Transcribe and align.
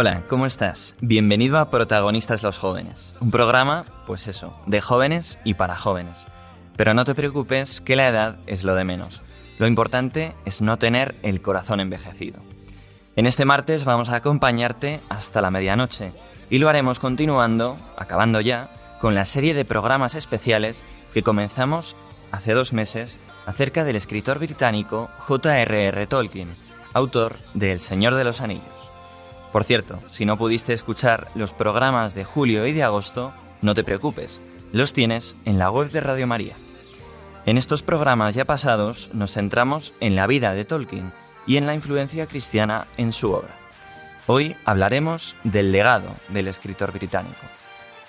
Hola, 0.00 0.22
¿cómo 0.28 0.46
estás? 0.46 0.94
Bienvenido 1.00 1.58
a 1.58 1.70
Protagonistas 1.70 2.44
los 2.44 2.56
Jóvenes, 2.56 3.16
un 3.20 3.32
programa, 3.32 3.84
pues 4.06 4.28
eso, 4.28 4.54
de 4.64 4.80
jóvenes 4.80 5.40
y 5.42 5.54
para 5.54 5.76
jóvenes. 5.76 6.24
Pero 6.76 6.94
no 6.94 7.04
te 7.04 7.16
preocupes 7.16 7.80
que 7.80 7.96
la 7.96 8.06
edad 8.06 8.36
es 8.46 8.62
lo 8.62 8.76
de 8.76 8.84
menos. 8.84 9.20
Lo 9.58 9.66
importante 9.66 10.34
es 10.44 10.62
no 10.62 10.76
tener 10.76 11.16
el 11.24 11.42
corazón 11.42 11.80
envejecido. 11.80 12.38
En 13.16 13.26
este 13.26 13.44
martes 13.44 13.84
vamos 13.84 14.08
a 14.08 14.14
acompañarte 14.14 15.00
hasta 15.08 15.40
la 15.40 15.50
medianoche 15.50 16.12
y 16.48 16.58
lo 16.58 16.68
haremos 16.68 17.00
continuando, 17.00 17.76
acabando 17.96 18.40
ya, 18.40 18.68
con 19.00 19.16
la 19.16 19.24
serie 19.24 19.52
de 19.52 19.64
programas 19.64 20.14
especiales 20.14 20.84
que 21.12 21.24
comenzamos 21.24 21.96
hace 22.30 22.52
dos 22.52 22.72
meses 22.72 23.16
acerca 23.46 23.82
del 23.82 23.96
escritor 23.96 24.38
británico 24.38 25.10
J.R.R. 25.18 26.06
Tolkien, 26.06 26.50
autor 26.94 27.34
de 27.54 27.72
El 27.72 27.80
Señor 27.80 28.14
de 28.14 28.22
los 28.22 28.40
Anillos. 28.40 28.77
Por 29.52 29.64
cierto, 29.64 29.98
si 30.08 30.24
no 30.24 30.36
pudiste 30.36 30.72
escuchar 30.72 31.28
los 31.34 31.52
programas 31.52 32.14
de 32.14 32.24
julio 32.24 32.66
y 32.66 32.72
de 32.72 32.82
agosto, 32.82 33.32
no 33.62 33.74
te 33.74 33.84
preocupes, 33.84 34.40
los 34.72 34.92
tienes 34.92 35.36
en 35.44 35.58
la 35.58 35.70
web 35.70 35.90
de 35.90 36.00
Radio 36.00 36.26
María. 36.26 36.54
En 37.46 37.56
estos 37.56 37.82
programas 37.82 38.34
ya 38.34 38.44
pasados 38.44 39.10
nos 39.14 39.32
centramos 39.32 39.94
en 40.00 40.16
la 40.16 40.26
vida 40.26 40.52
de 40.52 40.66
Tolkien 40.66 41.12
y 41.46 41.56
en 41.56 41.66
la 41.66 41.74
influencia 41.74 42.26
cristiana 42.26 42.86
en 42.98 43.14
su 43.14 43.32
obra. 43.32 43.56
Hoy 44.26 44.54
hablaremos 44.66 45.34
del 45.44 45.72
legado 45.72 46.08
del 46.28 46.48
escritor 46.48 46.92
británico. 46.92 47.40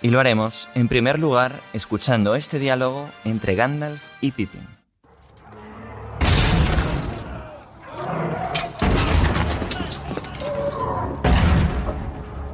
Y 0.02 0.10
lo 0.10 0.20
haremos, 0.20 0.68
en 0.76 0.90
primer 0.90 1.20
lugar, 1.20 1.62
escuchando 1.72 2.36
este 2.36 2.60
diálogo 2.60 3.10
entre 3.24 3.56
Gandalf 3.56 4.02
y 4.20 4.32
Pippin. 4.32 4.79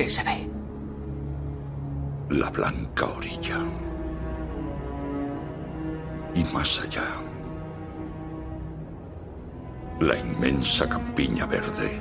¿Qué 0.00 0.08
se 0.08 0.24
ve? 0.24 0.48
la 2.30 2.48
blanca 2.48 3.04
orilla. 3.04 3.58
Y 6.34 6.42
más 6.54 6.80
allá, 6.82 7.04
la 10.00 10.16
inmensa 10.16 10.88
campiña 10.88 11.44
verde 11.44 12.00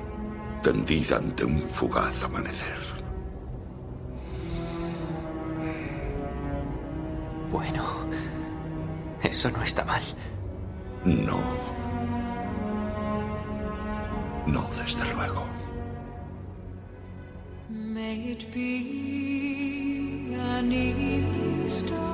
tendida 0.64 1.18
ante 1.18 1.44
un 1.44 1.60
fugaz 1.60 2.24
amanecer. 2.24 2.78
Bueno, 7.52 7.84
eso 9.22 9.52
no 9.52 9.62
está 9.62 9.84
mal. 9.84 10.04
No. 11.04 11.42
No, 14.48 14.70
desde 14.78 15.14
luego. 15.14 15.49
It 18.40 18.54
be 18.54 20.34
an 20.34 20.72
evening 20.72 21.68
star 21.68 22.09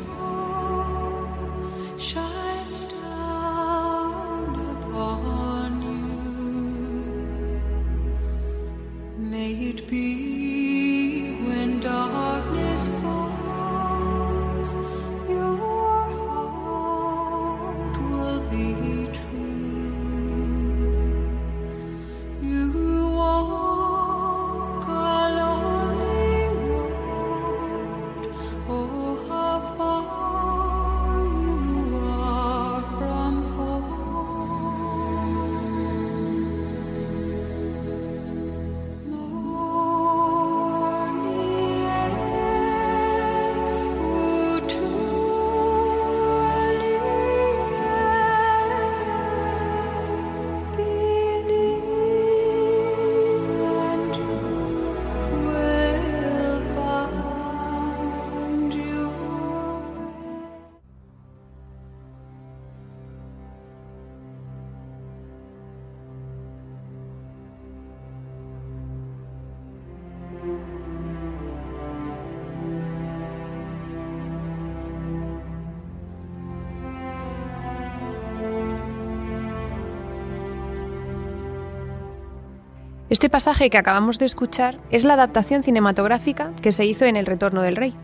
Este 83.15 83.29
pasaje 83.29 83.69
que 83.69 83.77
acabamos 83.77 84.19
de 84.19 84.25
escuchar 84.25 84.77
es 84.91 85.05
la 85.05 85.13
adaptación 85.13 85.63
cinematográfica 85.63 86.51
que 86.61 86.73
se 86.73 86.85
hizo 86.85 87.05
en 87.05 87.15
El 87.15 87.25
Retorno 87.25 87.61
del 87.61 87.77
Rey, 87.77 87.95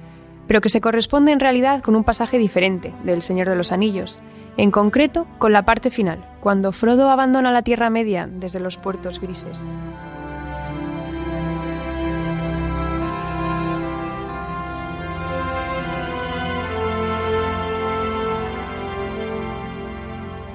pero 0.47 0.61
que 0.61 0.69
se 0.69 0.79
corresponde 0.79 1.33
en 1.33 1.41
realidad 1.41 1.81
con 1.81 1.97
un 1.97 2.05
pasaje 2.05 2.37
diferente 2.37 2.93
del 3.03 3.21
Señor 3.21 3.49
de 3.49 3.57
los 3.57 3.73
Anillos, 3.73 4.23
en 4.55 4.71
concreto 4.71 5.27
con 5.37 5.51
la 5.51 5.65
parte 5.65 5.91
final, 5.91 6.25
cuando 6.39 6.71
Frodo 6.71 7.09
abandona 7.09 7.51
la 7.51 7.61
Tierra 7.61 7.89
Media 7.89 8.29
desde 8.31 8.61
los 8.61 8.77
puertos 8.77 9.19
grises. 9.19 9.59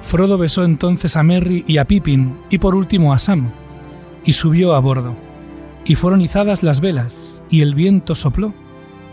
Frodo 0.01 0.39
besó 0.39 0.63
entonces 0.63 1.15
a 1.15 1.21
Merry 1.21 1.63
y 1.67 1.77
a 1.77 1.85
Pippin 1.85 2.35
y 2.49 2.57
por 2.57 2.73
último 2.73 3.13
a 3.13 3.19
Sam, 3.19 3.51
y 4.27 4.33
subió 4.33 4.75
a 4.75 4.79
bordo. 4.79 5.15
Y 5.85 5.95
fueron 5.95 6.21
izadas 6.21 6.61
las 6.61 6.81
velas, 6.81 7.41
y 7.49 7.61
el 7.61 7.73
viento 7.73 8.13
sopló, 8.13 8.53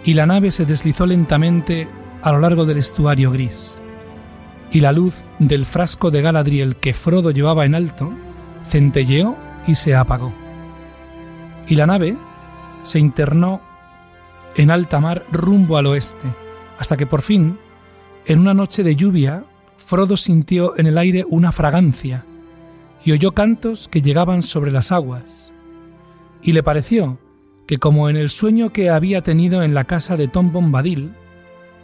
y 0.04 0.14
la 0.14 0.26
nave 0.26 0.50
se 0.50 0.66
deslizó 0.66 1.06
lentamente 1.06 1.88
a 2.20 2.32
lo 2.32 2.40
largo 2.40 2.66
del 2.66 2.78
estuario 2.78 3.30
gris. 3.30 3.80
Y 4.72 4.80
la 4.80 4.90
luz 4.90 5.14
del 5.38 5.66
frasco 5.66 6.10
de 6.10 6.20
Galadriel 6.20 6.76
que 6.76 6.94
Frodo 6.94 7.30
llevaba 7.30 7.64
en 7.64 7.76
alto 7.76 8.12
centelleó 8.64 9.36
y 9.68 9.76
se 9.76 9.94
apagó. 9.94 10.32
Y 11.68 11.76
la 11.76 11.86
nave 11.86 12.16
se 12.82 12.98
internó 12.98 13.60
en 14.56 14.72
alta 14.72 14.98
mar 14.98 15.24
rumbo 15.30 15.78
al 15.78 15.86
oeste, 15.86 16.26
hasta 16.78 16.96
que 16.96 17.06
por 17.06 17.22
fin, 17.22 17.56
en 18.26 18.40
una 18.40 18.52
noche 18.52 18.82
de 18.82 18.96
lluvia, 18.96 19.44
Frodo 19.78 20.16
sintió 20.16 20.76
en 20.76 20.86
el 20.86 20.98
aire 20.98 21.24
una 21.28 21.52
fragancia 21.52 22.24
y 23.04 23.12
oyó 23.12 23.32
cantos 23.32 23.88
que 23.88 24.02
llegaban 24.02 24.42
sobre 24.42 24.70
las 24.70 24.90
aguas. 24.90 25.52
Y 26.42 26.52
le 26.52 26.62
pareció 26.62 27.18
que 27.66 27.78
como 27.78 28.08
en 28.08 28.16
el 28.16 28.30
sueño 28.30 28.72
que 28.72 28.90
había 28.90 29.22
tenido 29.22 29.62
en 29.62 29.74
la 29.74 29.84
casa 29.84 30.16
de 30.16 30.28
Tom 30.28 30.52
Bombadil, 30.52 31.12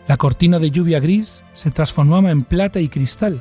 la 0.08 0.16
cortina 0.16 0.58
de 0.58 0.70
lluvia 0.70 1.00
gris 1.00 1.44
se 1.54 1.70
transformaba 1.70 2.30
en 2.30 2.44
plata 2.44 2.80
y 2.80 2.88
cristal, 2.88 3.40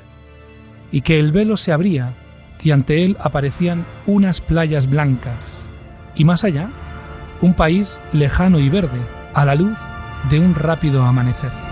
y 0.92 1.02
que 1.02 1.20
el 1.20 1.32
velo 1.32 1.58
se 1.58 1.72
abría 1.72 2.14
y 2.62 2.72
ante 2.72 3.06
él 3.06 3.16
aparecían 3.20 3.86
unas 4.06 4.42
playas 4.42 4.90
blancas, 4.90 5.66
y 6.16 6.26
más 6.26 6.44
allá, 6.44 6.70
un 7.42 7.54
país 7.54 8.00
lejano 8.12 8.60
y 8.60 8.70
verde, 8.70 9.00
a 9.34 9.46
la 9.46 9.56
luz 9.56 9.78
de 10.30 10.40
un 10.40 10.56
rápido 10.56 11.04
amanecer. 11.04 11.69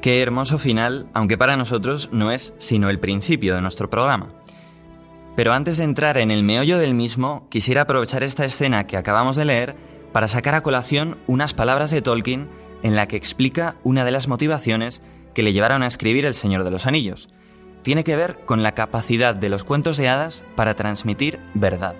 Qué 0.00 0.22
hermoso 0.22 0.58
final, 0.58 1.08
aunque 1.12 1.36
para 1.36 1.58
nosotros 1.58 2.08
no 2.10 2.32
es 2.32 2.54
sino 2.58 2.88
el 2.88 2.98
principio 2.98 3.54
de 3.54 3.60
nuestro 3.60 3.90
programa. 3.90 4.32
Pero 5.36 5.52
antes 5.52 5.76
de 5.76 5.84
entrar 5.84 6.16
en 6.16 6.30
el 6.30 6.42
meollo 6.42 6.78
del 6.78 6.94
mismo, 6.94 7.46
quisiera 7.50 7.82
aprovechar 7.82 8.22
esta 8.22 8.46
escena 8.46 8.86
que 8.86 8.96
acabamos 8.96 9.36
de 9.36 9.44
leer 9.44 9.76
para 10.12 10.26
sacar 10.26 10.54
a 10.54 10.62
colación 10.62 11.18
unas 11.26 11.52
palabras 11.52 11.90
de 11.90 12.00
Tolkien 12.00 12.48
en 12.82 12.96
la 12.96 13.08
que 13.08 13.16
explica 13.16 13.76
una 13.84 14.06
de 14.06 14.10
las 14.10 14.26
motivaciones 14.26 15.02
que 15.34 15.42
le 15.42 15.52
llevaron 15.52 15.82
a 15.82 15.86
escribir 15.86 16.24
El 16.24 16.34
Señor 16.34 16.64
de 16.64 16.70
los 16.70 16.86
Anillos. 16.86 17.28
Tiene 17.82 18.02
que 18.02 18.16
ver 18.16 18.38
con 18.46 18.62
la 18.62 18.72
capacidad 18.72 19.34
de 19.34 19.50
los 19.50 19.64
cuentos 19.64 19.98
de 19.98 20.08
hadas 20.08 20.44
para 20.56 20.76
transmitir 20.76 21.40
verdad. 21.52 21.94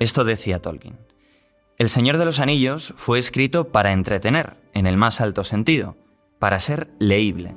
Esto 0.00 0.24
decía 0.24 0.60
Tolkien. 0.60 0.98
El 1.78 1.88
Señor 1.88 2.18
de 2.18 2.24
los 2.24 2.40
Anillos 2.40 2.92
fue 2.96 3.20
escrito 3.20 3.68
para 3.68 3.92
entretener, 3.92 4.56
en 4.74 4.86
el 4.86 4.96
más 4.96 5.20
alto 5.20 5.44
sentido, 5.44 5.96
para 6.40 6.58
ser 6.58 6.90
leíble. 6.98 7.54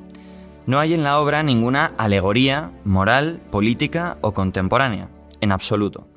No 0.67 0.79
hay 0.79 0.93
en 0.93 1.03
la 1.03 1.19
obra 1.19 1.41
ninguna 1.41 1.93
alegoría, 1.97 2.71
moral, 2.83 3.41
política 3.49 4.17
o 4.21 4.35
contemporánea, 4.35 5.09
en 5.41 5.51
absoluto. 5.51 6.07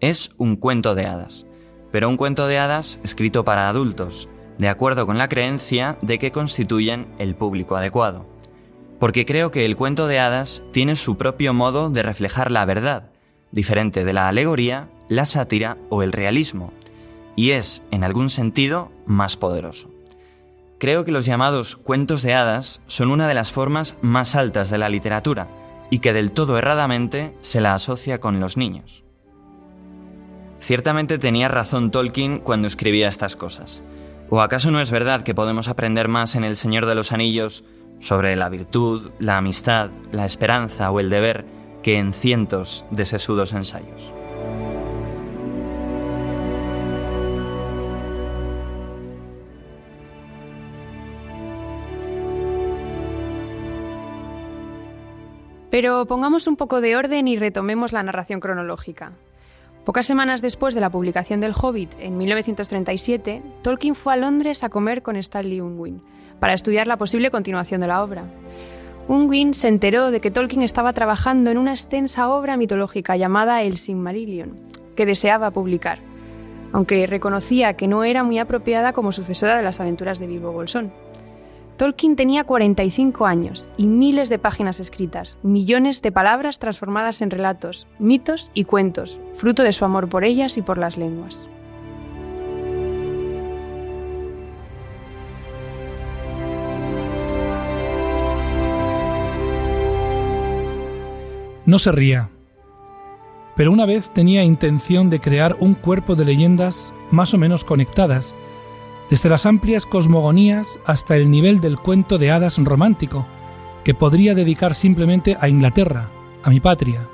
Es 0.00 0.30
un 0.38 0.56
cuento 0.56 0.94
de 0.94 1.06
hadas, 1.06 1.46
pero 1.92 2.08
un 2.08 2.16
cuento 2.16 2.46
de 2.46 2.58
hadas 2.58 2.98
escrito 3.04 3.44
para 3.44 3.68
adultos, 3.68 4.28
de 4.58 4.68
acuerdo 4.68 5.06
con 5.06 5.18
la 5.18 5.28
creencia 5.28 5.98
de 6.00 6.18
que 6.18 6.32
constituyen 6.32 7.06
el 7.18 7.34
público 7.34 7.76
adecuado. 7.76 8.26
Porque 8.98 9.26
creo 9.26 9.50
que 9.50 9.64
el 9.64 9.76
cuento 9.76 10.06
de 10.06 10.18
hadas 10.18 10.62
tiene 10.72 10.96
su 10.96 11.16
propio 11.16 11.52
modo 11.52 11.90
de 11.90 12.02
reflejar 12.02 12.50
la 12.50 12.64
verdad, 12.64 13.10
diferente 13.50 14.04
de 14.04 14.12
la 14.12 14.28
alegoría, 14.28 14.88
la 15.08 15.26
sátira 15.26 15.76
o 15.90 16.02
el 16.02 16.12
realismo, 16.12 16.72
y 17.36 17.50
es, 17.50 17.82
en 17.90 18.04
algún 18.04 18.30
sentido, 18.30 18.90
más 19.06 19.36
poderoso. 19.36 19.90
Creo 20.82 21.04
que 21.04 21.12
los 21.12 21.26
llamados 21.26 21.76
cuentos 21.76 22.22
de 22.22 22.34
hadas 22.34 22.82
son 22.88 23.12
una 23.12 23.28
de 23.28 23.34
las 23.34 23.52
formas 23.52 23.96
más 24.02 24.34
altas 24.34 24.68
de 24.68 24.78
la 24.78 24.88
literatura 24.88 25.46
y 25.90 26.00
que 26.00 26.12
del 26.12 26.32
todo 26.32 26.58
erradamente 26.58 27.36
se 27.40 27.60
la 27.60 27.74
asocia 27.74 28.18
con 28.18 28.40
los 28.40 28.56
niños. 28.56 29.04
Ciertamente 30.58 31.20
tenía 31.20 31.46
razón 31.46 31.92
Tolkien 31.92 32.40
cuando 32.40 32.66
escribía 32.66 33.06
estas 33.06 33.36
cosas. 33.36 33.84
¿O 34.28 34.40
acaso 34.40 34.72
no 34.72 34.80
es 34.80 34.90
verdad 34.90 35.22
que 35.22 35.36
podemos 35.36 35.68
aprender 35.68 36.08
más 36.08 36.34
en 36.34 36.42
El 36.42 36.56
Señor 36.56 36.86
de 36.86 36.96
los 36.96 37.12
Anillos 37.12 37.62
sobre 38.00 38.34
la 38.34 38.48
virtud, 38.48 39.12
la 39.20 39.36
amistad, 39.36 39.90
la 40.10 40.24
esperanza 40.24 40.90
o 40.90 40.98
el 40.98 41.10
deber 41.10 41.44
que 41.84 41.96
en 41.96 42.12
cientos 42.12 42.84
de 42.90 43.04
sesudos 43.04 43.52
ensayos? 43.52 44.12
Pero 55.72 56.04
pongamos 56.04 56.46
un 56.48 56.56
poco 56.56 56.82
de 56.82 56.96
orden 56.96 57.26
y 57.28 57.38
retomemos 57.38 57.92
la 57.92 58.02
narración 58.02 58.40
cronológica. 58.40 59.12
Pocas 59.86 60.04
semanas 60.04 60.42
después 60.42 60.74
de 60.74 60.82
la 60.82 60.90
publicación 60.90 61.40
del 61.40 61.54
Hobbit, 61.58 61.94
en 61.98 62.18
1937, 62.18 63.42
Tolkien 63.62 63.94
fue 63.94 64.12
a 64.12 64.16
Londres 64.18 64.64
a 64.64 64.68
comer 64.68 65.00
con 65.00 65.16
Stanley 65.16 65.62
Unwin 65.62 66.02
para 66.40 66.52
estudiar 66.52 66.86
la 66.86 66.98
posible 66.98 67.30
continuación 67.30 67.80
de 67.80 67.86
la 67.86 68.02
obra. 68.02 68.24
Unwin 69.08 69.54
se 69.54 69.68
enteró 69.68 70.10
de 70.10 70.20
que 70.20 70.30
Tolkien 70.30 70.60
estaba 70.60 70.92
trabajando 70.92 71.50
en 71.50 71.56
una 71.56 71.70
extensa 71.70 72.28
obra 72.28 72.58
mitológica 72.58 73.16
llamada 73.16 73.62
El 73.62 73.78
Silmarillion, 73.78 74.58
que 74.94 75.06
deseaba 75.06 75.52
publicar, 75.52 76.00
aunque 76.74 77.06
reconocía 77.06 77.78
que 77.78 77.88
no 77.88 78.04
era 78.04 78.24
muy 78.24 78.38
apropiada 78.38 78.92
como 78.92 79.10
sucesora 79.10 79.56
de 79.56 79.62
las 79.62 79.80
aventuras 79.80 80.18
de 80.18 80.26
Bilbo 80.26 80.52
Bolsón. 80.52 80.92
Tolkien 81.76 82.16
tenía 82.16 82.44
45 82.44 83.26
años 83.26 83.68
y 83.76 83.86
miles 83.86 84.28
de 84.28 84.38
páginas 84.38 84.78
escritas, 84.78 85.38
millones 85.42 86.02
de 86.02 86.12
palabras 86.12 86.58
transformadas 86.58 87.22
en 87.22 87.30
relatos, 87.30 87.86
mitos 87.98 88.50
y 88.54 88.64
cuentos, 88.64 89.18
fruto 89.34 89.62
de 89.62 89.72
su 89.72 89.84
amor 89.84 90.08
por 90.08 90.24
ellas 90.24 90.56
y 90.58 90.62
por 90.62 90.78
las 90.78 90.96
lenguas. 90.96 91.48
No 101.64 101.78
se 101.78 101.92
ría, 101.92 102.28
pero 103.56 103.70
una 103.70 103.86
vez 103.86 104.10
tenía 104.10 104.42
intención 104.42 105.10
de 105.10 105.20
crear 105.20 105.56
un 105.58 105.74
cuerpo 105.74 106.16
de 106.16 106.24
leyendas 106.24 106.92
más 107.10 107.34
o 107.34 107.38
menos 107.38 107.64
conectadas, 107.64 108.34
desde 109.12 109.28
las 109.28 109.44
amplias 109.44 109.84
cosmogonías 109.84 110.78
hasta 110.86 111.16
el 111.16 111.30
nivel 111.30 111.60
del 111.60 111.76
cuento 111.76 112.16
de 112.16 112.30
hadas 112.30 112.56
romántico, 112.56 113.26
que 113.84 113.92
podría 113.92 114.34
dedicar 114.34 114.74
simplemente 114.74 115.36
a 115.38 115.50
Inglaterra, 115.50 116.08
a 116.42 116.48
mi 116.48 116.60
patria. 116.60 117.06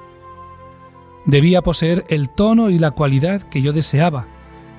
Debía 1.25 1.61
poseer 1.61 2.05
el 2.09 2.28
tono 2.28 2.71
y 2.71 2.78
la 2.78 2.93
cualidad 2.93 3.43
que 3.43 3.62
yo 3.62 3.73
deseaba, 3.73 4.28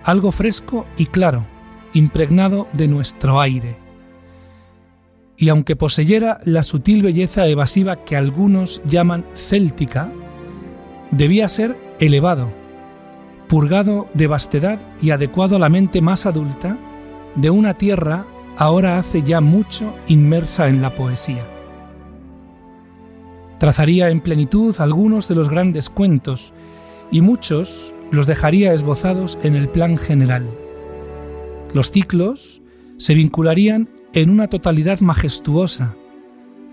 algo 0.05 0.31
fresco 0.31 0.85
y 0.95 1.07
claro, 1.07 1.43
impregnado 1.91 2.69
de 2.71 2.87
nuestro 2.87 3.41
aire. 3.41 3.75
Y 5.35 5.49
aunque 5.49 5.75
poseyera 5.75 6.39
la 6.45 6.63
sutil 6.63 7.03
belleza 7.03 7.47
evasiva 7.47 8.05
que 8.05 8.15
algunos 8.15 8.81
llaman 8.87 9.25
céltica, 9.33 10.09
debía 11.11 11.49
ser 11.49 11.75
elevado, 11.99 12.49
purgado 13.49 14.07
de 14.13 14.27
vastedad 14.27 14.79
y 15.01 15.11
adecuado 15.11 15.57
a 15.57 15.59
la 15.59 15.67
mente 15.67 15.99
más 15.99 16.25
adulta 16.25 16.77
de 17.35 17.49
una 17.49 17.75
tierra 17.75 18.25
ahora 18.57 18.99
hace 18.99 19.23
ya 19.23 19.41
mucho 19.41 19.93
inmersa 20.07 20.67
en 20.67 20.81
la 20.81 20.95
poesía. 20.95 21.45
Trazaría 23.57 24.09
en 24.09 24.21
plenitud 24.21 24.75
algunos 24.79 25.27
de 25.27 25.35
los 25.35 25.49
grandes 25.49 25.89
cuentos 25.89 26.53
y 27.11 27.21
muchos 27.21 27.93
los 28.11 28.27
dejaría 28.27 28.73
esbozados 28.73 29.37
en 29.43 29.55
el 29.55 29.69
plan 29.69 29.97
general. 29.97 30.49
Los 31.73 31.91
ciclos 31.91 32.61
se 32.97 33.13
vincularían 33.13 33.89
en 34.13 34.29
una 34.29 34.47
totalidad 34.47 34.99
majestuosa 34.99 35.95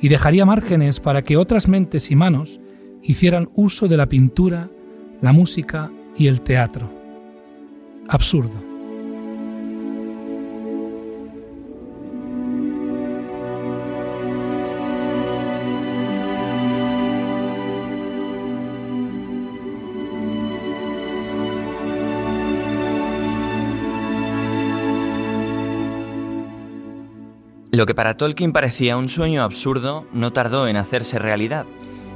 y 0.00 0.08
dejaría 0.08 0.46
márgenes 0.46 1.00
para 1.00 1.22
que 1.22 1.36
otras 1.36 1.68
mentes 1.68 2.10
y 2.10 2.16
manos 2.16 2.60
hicieran 3.02 3.48
uso 3.54 3.88
de 3.88 3.96
la 3.96 4.06
pintura, 4.06 4.70
la 5.20 5.32
música 5.32 5.90
y 6.16 6.26
el 6.26 6.40
teatro. 6.40 6.90
Absurdo. 8.08 8.65
Lo 27.76 27.84
que 27.84 27.94
para 27.94 28.16
Tolkien 28.16 28.54
parecía 28.54 28.96
un 28.96 29.10
sueño 29.10 29.42
absurdo 29.42 30.06
no 30.14 30.32
tardó 30.32 30.66
en 30.66 30.78
hacerse 30.78 31.18
realidad, 31.18 31.66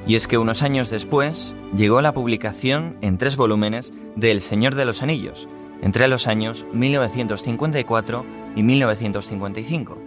Y 0.07 0.15
es 0.15 0.27
que 0.27 0.39
unos 0.39 0.63
años 0.63 0.89
después 0.89 1.55
llegó 1.77 2.01
la 2.01 2.15
publicación 2.15 2.97
en 3.03 3.19
tres 3.19 3.37
volúmenes 3.37 3.93
de 4.17 4.31
El 4.31 4.41
Señor 4.41 4.75
de 4.75 4.87
los 4.87 5.03
Anillos, 5.03 5.51
entre 5.83 6.09
los 6.09 6.27
años 6.27 6.65
1954 6.73 8.25
y 8.57 8.63
1955. 8.63 9.99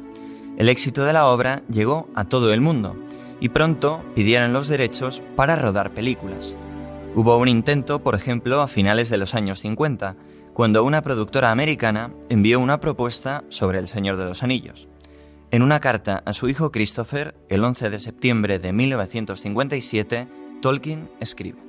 El 0.57 0.69
éxito 0.69 1.05
de 1.05 1.13
la 1.13 1.27
obra 1.27 1.61
llegó 1.69 2.09
a 2.15 2.25
todo 2.25 2.51
el 2.51 2.59
mundo 2.59 2.95
y 3.39 3.49
pronto 3.49 4.01
pidieron 4.15 4.53
los 4.53 4.67
derechos 4.69 5.21
para 5.35 5.55
rodar 5.55 5.91
películas. 5.91 6.57
Hubo 7.13 7.37
un 7.37 7.47
intento, 7.47 7.99
por 7.99 8.15
ejemplo, 8.15 8.59
a 8.59 8.67
finales 8.67 9.09
de 9.09 9.19
los 9.19 9.35
años 9.35 9.59
50, 9.59 10.15
cuando 10.55 10.83
una 10.83 11.03
productora 11.03 11.51
americana 11.51 12.11
envió 12.29 12.59
una 12.59 12.79
propuesta 12.79 13.43
sobre 13.49 13.77
El 13.77 13.87
Señor 13.87 14.17
de 14.17 14.25
los 14.25 14.41
Anillos. 14.41 14.89
En 15.53 15.61
una 15.61 15.79
carta 15.79 16.23
a 16.25 16.33
su 16.33 16.49
hijo 16.49 16.71
Christopher, 16.71 17.35
el 17.47 17.63
11 17.63 17.91
de 17.91 17.99
septiembre 17.99 18.57
de 18.57 18.73
1957, 18.73 20.27
Tolkien 20.63 21.11
escribe. 21.19 21.59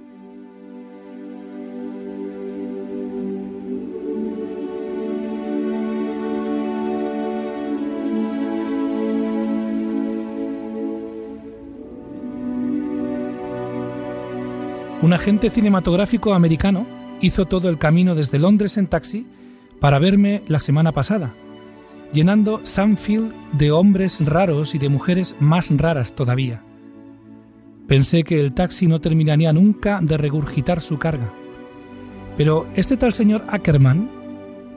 Un 15.03 15.13
agente 15.13 15.51
cinematográfico 15.51 16.33
americano 16.33 16.87
hizo 17.21 17.45
todo 17.45 17.69
el 17.69 17.77
camino 17.77 18.15
desde 18.15 18.39
Londres 18.39 18.79
en 18.79 18.87
taxi 18.87 19.27
para 19.79 19.99
verme 19.99 20.43
la 20.49 20.59
semana 20.59 20.93
pasada, 20.93 21.35
llenando 22.15 22.61
Sanfield 22.63 23.33
de 23.53 23.73
hombres 23.73 24.25
raros 24.25 24.75
y 24.75 24.79
de 24.79 24.89
mujeres 24.89 25.37
más 25.41 25.71
raras 25.77 26.15
todavía. 26.15 26.63
Pensé 27.89 28.23
que 28.23 28.41
el 28.41 28.55
taxi 28.55 28.87
no 28.87 29.01
terminaría 29.01 29.53
nunca 29.53 30.01
de 30.01 30.17
regurgitar 30.17 30.81
su 30.81 30.99
carga. 30.99 31.31
Pero 32.37 32.67
este 32.75 32.97
tal 32.97 33.13
señor 33.13 33.45
Ackerman 33.49 34.09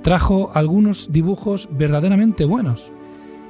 trajo 0.01 0.51
algunos 0.53 1.13
dibujos 1.13 1.70
verdaderamente 1.72 2.44
buenos 2.44 2.91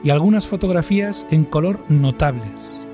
y 0.03 0.10
algunas 0.12 0.46
fotografías 0.46 1.25
en 1.32 1.46
color 1.46 1.79
notables. 1.89 2.86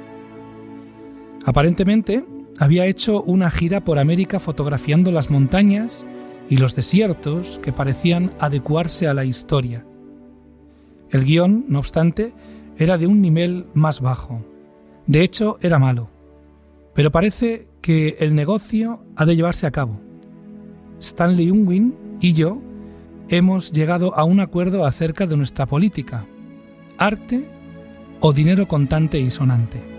Aparentemente, 1.46 2.24
había 2.60 2.86
hecho 2.86 3.24
una 3.24 3.50
gira 3.50 3.84
por 3.84 4.00
América 4.00 4.40
fotografiando 4.40 5.12
las 5.12 5.30
montañas 5.30 6.06
y 6.50 6.58
los 6.58 6.76
desiertos 6.76 7.60
que 7.64 7.74
parecían 7.74 8.32
adecuarse 8.40 9.08
a 9.08 9.14
la 9.14 9.26
historia. 9.26 9.86
El 11.14 11.26
guion, 11.26 11.66
no 11.70 11.78
obstante, 11.78 12.34
era 12.78 12.98
de 12.98 13.06
un 13.06 13.22
nivel 13.22 13.68
más 13.76 14.02
bajo. 14.02 14.44
De 15.06 15.24
hecho, 15.24 15.60
era 15.62 15.78
malo. 15.78 16.10
Pero 16.96 17.12
parece 17.12 17.68
que 17.82 18.18
el 18.20 18.34
negocio 18.34 19.04
ha 19.16 19.26
de 19.26 19.36
llevarse 19.36 19.68
a 19.68 19.72
cabo. 19.72 20.00
Stanley 21.00 21.52
Unwin 21.52 21.96
y 22.20 22.34
yo 22.34 22.60
hemos 23.30 23.72
llegado 23.72 24.16
a 24.16 24.24
un 24.24 24.40
acuerdo 24.40 24.88
acerca 24.88 25.28
de 25.28 25.38
nuestra 25.38 25.68
política. 25.68 26.26
Arte 26.98 27.48
o 28.20 28.34
dinero 28.34 28.68
contante 28.68 29.20
y 29.20 29.30
sonante. 29.30 29.93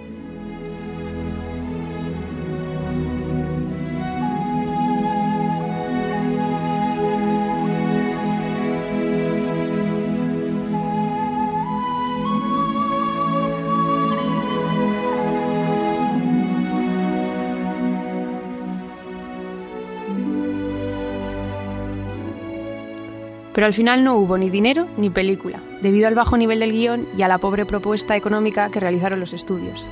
Pero 23.64 23.70
al 23.70 23.76
final 23.76 24.04
no 24.04 24.16
hubo 24.16 24.36
ni 24.36 24.50
dinero 24.50 24.88
ni 24.98 25.08
película, 25.08 25.58
debido 25.80 26.06
al 26.06 26.14
bajo 26.14 26.36
nivel 26.36 26.60
del 26.60 26.72
guion 26.72 27.06
y 27.16 27.22
a 27.22 27.28
la 27.28 27.38
pobre 27.38 27.64
propuesta 27.64 28.14
económica 28.14 28.68
que 28.68 28.78
realizaron 28.78 29.20
los 29.20 29.32
estudios. 29.32 29.88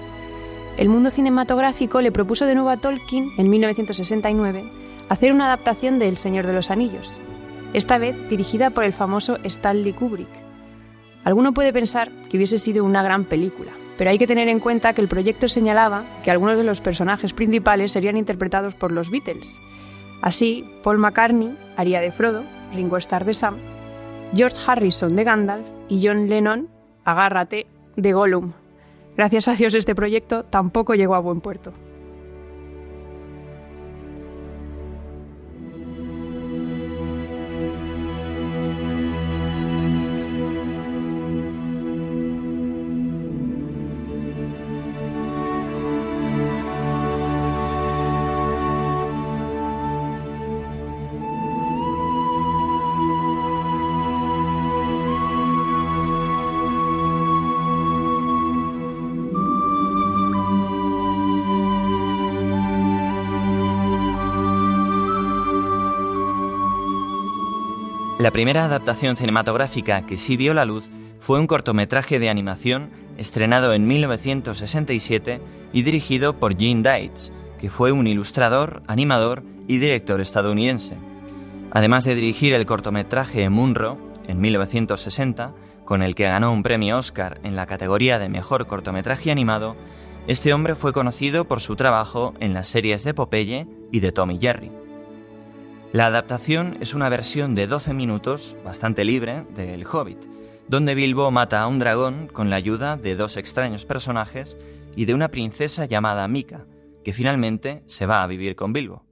El 0.76 0.90
mundo 0.90 1.08
cinematográfico 1.08 2.02
le 2.02 2.12
propuso 2.12 2.44
de 2.44 2.54
nuevo 2.54 2.68
a 2.68 2.76
Tolkien, 2.76 3.30
en 3.38 3.48
1969, 3.48 4.62
hacer 5.08 5.32
una 5.32 5.46
adaptación 5.46 5.98
de 5.98 6.08
El 6.08 6.18
Señor 6.18 6.46
de 6.46 6.52
los 6.52 6.70
Anillos, 6.70 7.18
esta 7.72 7.96
vez 7.96 8.14
dirigida 8.28 8.68
por 8.68 8.84
el 8.84 8.92
famoso 8.92 9.38
Stanley 9.42 9.94
Kubrick. 9.94 10.28
Alguno 11.24 11.54
puede 11.54 11.72
pensar 11.72 12.12
que 12.28 12.36
hubiese 12.36 12.58
sido 12.58 12.84
una 12.84 13.02
gran 13.02 13.24
película, 13.24 13.72
pero 13.96 14.10
hay 14.10 14.18
que 14.18 14.26
tener 14.26 14.48
en 14.48 14.60
cuenta 14.60 14.92
que 14.92 15.00
el 15.00 15.08
proyecto 15.08 15.48
señalaba 15.48 16.04
que 16.22 16.30
algunos 16.30 16.58
de 16.58 16.64
los 16.64 16.82
personajes 16.82 17.32
principales 17.32 17.92
serían 17.92 18.18
interpretados 18.18 18.74
por 18.74 18.92
los 18.92 19.10
Beatles. 19.10 19.58
Así, 20.20 20.62
Paul 20.82 20.98
McCartney 20.98 21.56
haría 21.78 22.02
de 22.02 22.12
Frodo, 22.12 22.44
Ringo 22.72 22.96
Starr 22.96 23.24
de 23.24 23.34
Sam, 23.34 23.58
George 24.34 24.56
Harrison 24.66 25.14
de 25.14 25.24
Gandalf 25.24 25.66
y 25.88 26.06
John 26.06 26.28
Lennon, 26.28 26.68
agárrate, 27.04 27.66
de 27.96 28.12
Gollum. 28.12 28.52
Gracias 29.16 29.48
a 29.48 29.54
Dios 29.54 29.74
este 29.74 29.94
proyecto 29.94 30.44
tampoco 30.44 30.94
llegó 30.94 31.14
a 31.14 31.20
buen 31.20 31.40
puerto. 31.40 31.72
La 68.22 68.30
primera 68.30 68.64
adaptación 68.64 69.16
cinematográfica 69.16 70.06
que 70.06 70.16
sí 70.16 70.36
vio 70.36 70.54
la 70.54 70.64
luz 70.64 70.88
fue 71.18 71.40
un 71.40 71.48
cortometraje 71.48 72.20
de 72.20 72.30
animación 72.30 72.90
estrenado 73.18 73.74
en 73.74 73.88
1967 73.88 75.40
y 75.72 75.82
dirigido 75.82 76.38
por 76.38 76.56
Gene 76.56 76.88
Dietz, 76.88 77.32
que 77.58 77.68
fue 77.68 77.90
un 77.90 78.06
ilustrador, 78.06 78.84
animador 78.86 79.42
y 79.66 79.78
director 79.78 80.20
estadounidense. 80.20 80.96
Además 81.72 82.04
de 82.04 82.14
dirigir 82.14 82.54
el 82.54 82.64
cortometraje 82.64 83.50
Munro 83.50 83.98
en 84.28 84.40
1960, 84.40 85.52
con 85.84 86.00
el 86.00 86.14
que 86.14 86.28
ganó 86.28 86.52
un 86.52 86.62
premio 86.62 86.98
Oscar 86.98 87.40
en 87.42 87.56
la 87.56 87.66
categoría 87.66 88.20
de 88.20 88.28
mejor 88.28 88.68
cortometraje 88.68 89.32
animado, 89.32 89.74
este 90.28 90.54
hombre 90.54 90.76
fue 90.76 90.92
conocido 90.92 91.46
por 91.46 91.60
su 91.60 91.74
trabajo 91.74 92.34
en 92.38 92.54
las 92.54 92.68
series 92.68 93.02
de 93.02 93.14
Popeye 93.14 93.66
y 93.90 93.98
de 93.98 94.12
Tommy 94.12 94.38
Jerry. 94.40 94.81
La 95.92 96.06
adaptación 96.06 96.78
es 96.80 96.94
una 96.94 97.10
versión 97.10 97.54
de 97.54 97.66
12 97.66 97.92
minutos, 97.92 98.56
bastante 98.64 99.04
libre, 99.04 99.44
de 99.54 99.74
El 99.74 99.86
Hobbit, 99.86 100.16
donde 100.66 100.94
Bilbo 100.94 101.30
mata 101.30 101.60
a 101.60 101.66
un 101.66 101.78
dragón 101.78 102.28
con 102.28 102.48
la 102.48 102.56
ayuda 102.56 102.96
de 102.96 103.14
dos 103.14 103.36
extraños 103.36 103.84
personajes 103.84 104.56
y 104.96 105.04
de 105.04 105.12
una 105.12 105.28
princesa 105.28 105.84
llamada 105.84 106.26
Mika, 106.28 106.64
que 107.04 107.12
finalmente 107.12 107.82
se 107.88 108.06
va 108.06 108.22
a 108.22 108.26
vivir 108.26 108.56
con 108.56 108.72
Bilbo. 108.72 109.04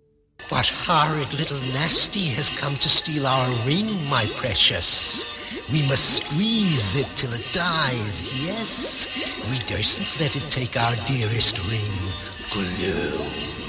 What 0.50 0.64
horrid 0.88 1.30
little 1.38 1.60
nasty 1.74 2.30
has 2.30 2.50
come 2.50 2.78
to 2.78 2.88
steal 2.88 3.26
our 3.26 3.50
ring, 3.66 3.86
my 4.08 4.24
precious? 4.40 5.26
We 5.70 5.82
must 5.82 6.22
squeeze 6.22 6.96
it 6.96 7.08
till 7.14 7.34
it 7.34 7.44
dies, 7.52 8.30
yes? 8.42 9.06
We 9.50 9.58
durstn't 9.68 10.18
let 10.18 10.34
it 10.34 10.48
take 10.48 10.80
our 10.80 10.96
dearest 11.06 11.58
ring, 11.68 11.92
Gloom. 12.50 13.59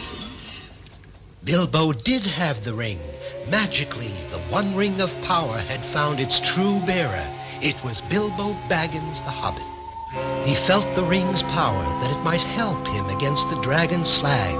Bilbo 1.43 1.91
did 1.91 2.23
have 2.23 2.63
the 2.63 2.73
ring. 2.73 2.99
Magically, 3.49 4.13
the 4.29 4.37
one 4.51 4.75
ring 4.75 5.01
of 5.01 5.19
power 5.23 5.57
had 5.57 5.83
found 5.83 6.19
its 6.19 6.39
true 6.39 6.79
bearer. 6.85 7.27
It 7.63 7.83
was 7.83 7.99
Bilbo 7.99 8.53
Baggins 8.69 9.23
the 9.23 9.31
Hobbit. 9.31 9.65
He 10.47 10.53
felt 10.53 10.87
the 10.93 11.03
ring's 11.03 11.41
power 11.41 11.83
that 12.01 12.15
it 12.15 12.23
might 12.23 12.43
help 12.43 12.87
him 12.89 13.07
against 13.07 13.49
the 13.49 13.59
dragon 13.61 14.05
slag. 14.05 14.55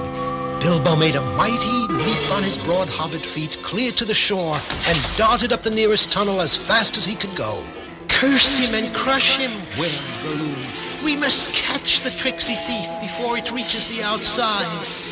Bilbo 0.60 0.96
made 0.96 1.16
a 1.16 1.36
mighty 1.38 1.94
leap 1.94 2.32
on 2.32 2.42
his 2.42 2.58
broad 2.58 2.90
hobbit 2.90 3.24
feet 3.24 3.60
clear 3.62 3.92
to 3.92 4.04
the 4.06 4.16
shore 4.16 4.56
and 4.88 5.18
darted 5.18 5.54
up 5.54 5.62
the 5.62 5.70
nearest 5.70 6.12
tunnel 6.12 6.42
as 6.42 6.56
fast 6.56 6.98
as 6.98 7.06
he 7.06 7.14
could 7.14 7.36
go. 7.36 7.64
Curse 8.08 8.58
him 8.58 8.74
and 8.74 8.96
crush 8.96 9.38
him, 9.38 9.52
wailed. 9.80 10.58
We 11.04 11.16
must 11.16 11.54
catch 11.54 12.02
the 12.02 12.10
tricksy 12.10 12.56
thief 12.56 12.90
before 13.02 13.38
it 13.38 13.52
reaches 13.52 13.88
the 13.88 14.02
outside. 14.02 15.11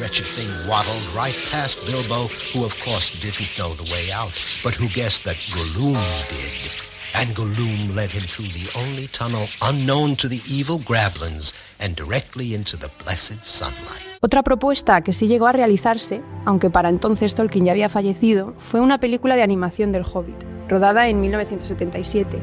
Wretched 0.00 0.26
thing 0.26 0.50
waddled 0.68 1.02
right 1.14 1.36
past 1.50 1.86
Bilbo, 1.86 2.26
who 2.52 2.64
of 2.64 2.74
course 2.82 3.10
didn't 3.20 3.56
know 3.56 3.74
the 3.74 3.88
way 3.92 4.10
out, 4.10 4.34
but 4.64 4.74
who 4.74 4.88
guessed 4.88 5.22
that 5.24 5.38
Gloom 5.54 5.94
did. 6.28 6.72
And 7.14 7.32
Gloom 7.36 7.94
led 7.94 8.10
him 8.10 8.24
through 8.24 8.48
the 8.48 8.66
only 8.76 9.06
tunnel 9.08 9.46
unknown 9.62 10.16
to 10.16 10.28
the 10.28 10.42
evil 10.50 10.80
Grablins 10.80 11.52
and 11.80 11.94
directly 11.94 12.54
into 12.54 12.76
the 12.76 12.90
blessed 13.04 13.44
sunlight. 13.44 14.02
Otra 14.20 14.42
propuesta 14.42 15.00
que 15.02 15.12
sí 15.12 15.28
llegó 15.28 15.46
a 15.46 15.52
realizarse, 15.52 16.22
aunque 16.44 16.70
para 16.70 16.88
entonces 16.88 17.34
Tolkien 17.36 17.64
ya 17.66 17.72
había 17.72 17.88
fallecido, 17.88 18.54
fue 18.58 18.80
una 18.80 18.98
película 18.98 19.36
de 19.36 19.42
animación 19.42 19.92
del 19.92 20.02
Hobbit, 20.02 20.44
rodada 20.68 21.08
en 21.08 21.20
1977 21.20 22.40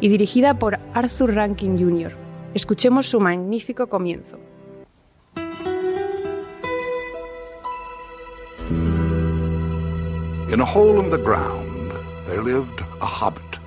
y 0.00 0.08
dirigida 0.08 0.58
por 0.58 0.78
Arthur 0.92 1.34
Rankin 1.34 1.78
Jr. 1.78 2.14
Escuchemos 2.52 3.06
su 3.06 3.20
magnífico 3.20 3.88
comienzo. 3.88 4.38
In 10.52 10.58
a 10.58 10.64
hole 10.64 10.98
in 10.98 11.10
the 11.10 11.16
ground, 11.16 11.92
there 12.26 12.42
lived 12.42 12.80
a 13.00 13.06
hobbit. 13.06 13.60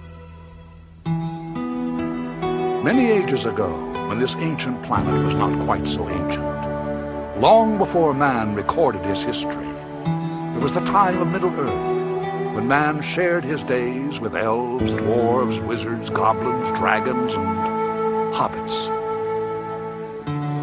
Many 2.84 3.10
ages 3.10 3.46
ago, 3.46 3.70
when 4.10 4.20
this 4.20 4.36
ancient 4.36 4.84
planet 4.84 5.24
was 5.24 5.34
not 5.34 5.58
quite 5.63 5.88
so 5.88 6.10
ancient, 6.10 7.40
long 7.40 7.78
before 7.78 8.13
man 8.13 8.54
recorded 8.54 9.02
his 9.06 9.24
history, 9.24 9.66
it 9.66 10.62
was 10.62 10.74
the 10.74 10.82
time 10.82 11.22
of 11.22 11.30
Middle 11.30 11.56
Earth, 11.56 12.54
when 12.54 12.68
man 12.68 13.02
shared 13.02 13.46
his 13.46 13.63
days 13.63 14.20
with 14.20 14.36
elves, 14.36 14.94
dwarves, 14.96 15.66
wizards, 15.66 16.10
goblins, 16.10 16.78
dragons, 16.78 17.34
and 17.36 18.34
hobbits. 18.36 18.90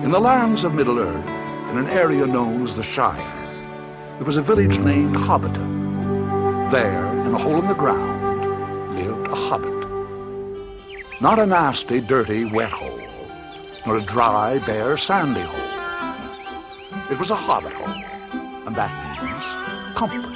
In 0.05 0.11
the 0.11 0.21
lands 0.21 0.65
of 0.65 0.75
Middle 0.75 0.99
Earth, 0.99 1.31
in 1.71 1.79
an 1.79 1.87
area 1.87 2.27
known 2.27 2.63
as 2.63 2.77
the 2.77 2.83
Shire, 2.83 3.17
there 4.19 4.27
was 4.27 4.37
a 4.37 4.43
village 4.43 4.79
named 4.81 5.17
Hobbiton. 5.17 5.80
There, 6.71 7.05
in 7.27 7.35
a 7.35 7.39
hole 7.39 7.59
in 7.59 7.67
the 7.67 7.75
ground, 7.75 8.95
lived 8.95 9.27
a 9.27 9.35
hobbit. 9.35 9.89
Not 11.21 11.41
a 11.41 11.45
nasty, 11.45 12.01
dirty, 12.01 12.45
wet 12.45 12.71
hole, 12.71 13.01
nor 13.85 13.99
a 13.99 14.03
dry, 14.03 14.61
bare, 14.61 14.97
sandy 14.97 15.41
hole. 15.41 17.03
It 17.11 17.19
was 17.19 17.33
a 17.33 17.35
hobbit 17.35 17.73
hole, 17.73 18.05
and 18.69 18.77
that 18.77 18.93
means 19.21 19.97
comfort. 19.97 20.30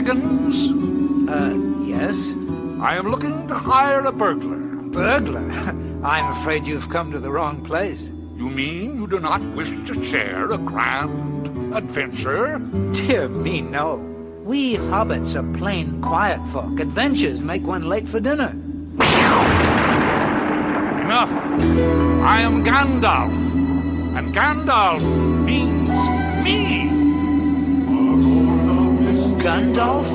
Bilbo 0.00 0.48
Uh, 1.28 1.54
yes? 1.84 2.30
I 2.80 2.96
am 2.96 3.08
looking 3.10 3.48
to 3.48 3.54
hire 3.54 4.04
a 4.04 4.12
burglar. 4.12 4.56
Burglar? 4.92 5.50
I'm 6.04 6.26
afraid 6.30 6.66
you've 6.66 6.88
come 6.88 7.10
to 7.12 7.18
the 7.18 7.30
wrong 7.30 7.64
place. 7.64 8.08
You 8.36 8.48
mean 8.48 8.94
you 9.00 9.08
do 9.08 9.18
not 9.18 9.42
wish 9.56 9.70
to 9.88 10.04
share 10.04 10.50
a 10.52 10.58
grand 10.58 11.48
adventure? 11.74 12.58
Dear 12.92 13.28
me, 13.28 13.60
no. 13.60 13.96
We 14.44 14.76
hobbits 14.76 15.34
are 15.34 15.58
plain 15.58 16.00
quiet 16.00 16.46
folk. 16.48 16.78
Adventures 16.78 17.42
make 17.42 17.66
one 17.66 17.88
late 17.88 18.08
for 18.08 18.20
dinner. 18.20 18.50
Enough. 21.02 21.30
I 22.22 22.40
am 22.42 22.64
Gandalf. 22.64 23.32
And 24.16 24.32
Gandalf 24.32 25.02
means 25.44 25.77
Gandalf? 29.48 30.10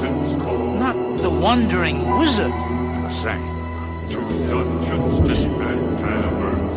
Not 0.77 1.17
the 1.17 1.29
wandering 1.31 1.97
wizard. 2.19 2.51
The 2.51 3.09
same. 3.09 3.47
To 4.09 4.19
dungeons, 4.47 5.27
fishing 5.27 5.59
and 5.59 5.97
caverns. 5.97 6.75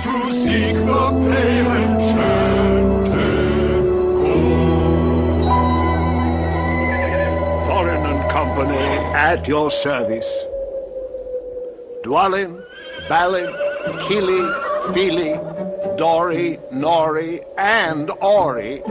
to 0.05 0.13
seek 0.27 0.77
the 0.91 1.05
pale 1.29 1.73
enchanted 1.85 3.13
gold. 4.23 5.41
Thorin 7.67 8.05
and 8.11 8.21
company 8.31 8.87
at 9.13 9.47
your 9.47 9.71
service. 9.71 10.38
Dwalin, 12.09 12.65
Balin, 13.07 13.53
Keely, 14.09 14.41
Feely, 14.95 15.35
Dory, 15.99 16.59
Nori, 16.73 17.45
and 17.59 18.11
Ori. 18.23 18.83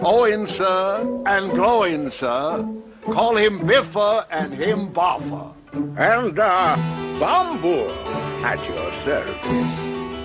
Owen, 0.00 0.46
sir, 0.46 1.00
and 1.26 1.52
Glowin, 1.52 2.10
sir. 2.10 2.66
Call 3.12 3.36
him 3.36 3.60
Biffa 3.60 4.24
and 4.30 4.54
him 4.54 4.88
Boffa. 4.88 5.52
And, 5.98 6.38
uh, 6.38 6.76
Bamboo 7.20 7.90
at 8.42 8.58
your 8.66 8.90
service. 9.04 9.74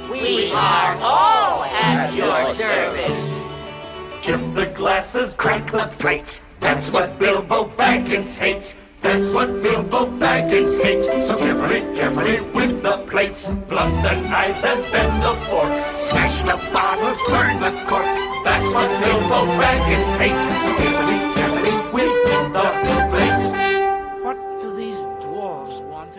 We 0.09 0.49
are 0.53 0.97
all 1.01 1.65
at 1.65 2.13
your 2.13 2.53
service. 2.53 3.27
Chip 4.21 4.39
the 4.55 4.67
glasses, 4.67 5.35
crack 5.35 5.69
the 5.69 5.91
plates. 5.99 6.39
That's 6.61 6.89
what 6.91 7.19
Bilbo 7.19 7.65
Baggins 7.75 8.37
hates. 8.39 8.73
That's 9.01 9.27
what 9.33 9.49
Bilbo 9.61 10.05
Baggins 10.19 10.81
hates. 10.81 11.05
So 11.27 11.37
carefully, 11.37 11.81
carefully 11.95 12.41
with 12.53 12.81
the 12.81 12.97
plates. 13.09 13.47
Blunt 13.69 14.03
the 14.03 14.15
knives 14.29 14.63
and 14.63 14.81
bend 14.91 15.23
the 15.23 15.33
forks. 15.49 15.81
Smash 16.09 16.43
the 16.43 16.57
bottles, 16.73 17.19
burn 17.29 17.59
the 17.59 17.71
corks. 17.87 18.19
That's 18.43 18.67
what 18.73 18.89
Bilbo 19.01 19.45
Baggins 19.59 20.17
hates. 20.17 20.41
So 20.41 20.73
carefully, 20.75 21.17
carefully 21.35 21.73
with 21.93 22.13
the 22.25 22.97
plates. 23.11 23.45
What 24.23 24.37
do 24.61 24.75
these 24.75 25.01
dwarves 25.21 25.81
want 25.81 26.15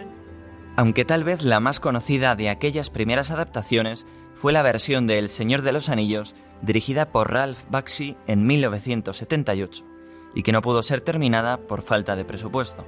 Aunque 0.76 1.04
tal 1.04 1.24
vez 1.24 1.42
la 1.42 1.60
más 1.60 1.80
conocida 1.80 2.36
de 2.36 2.48
aquellas 2.48 2.90
primeras 2.90 3.30
adaptaciones 3.30 4.06
fue 4.34 4.52
la 4.52 4.62
versión 4.62 5.06
de 5.06 5.18
El 5.18 5.28
Señor 5.28 5.62
de 5.62 5.72
los 5.72 5.88
Anillos 5.88 6.34
dirigida 6.62 7.10
por 7.10 7.32
Ralph 7.32 7.64
Bakshi 7.70 8.16
en 8.26 8.46
1978 8.46 9.87
y 10.34 10.42
que 10.42 10.52
no 10.52 10.62
pudo 10.62 10.82
ser 10.82 11.00
terminada 11.00 11.58
por 11.58 11.82
falta 11.82 12.16
de 12.16 12.24
presupuesto. 12.24 12.84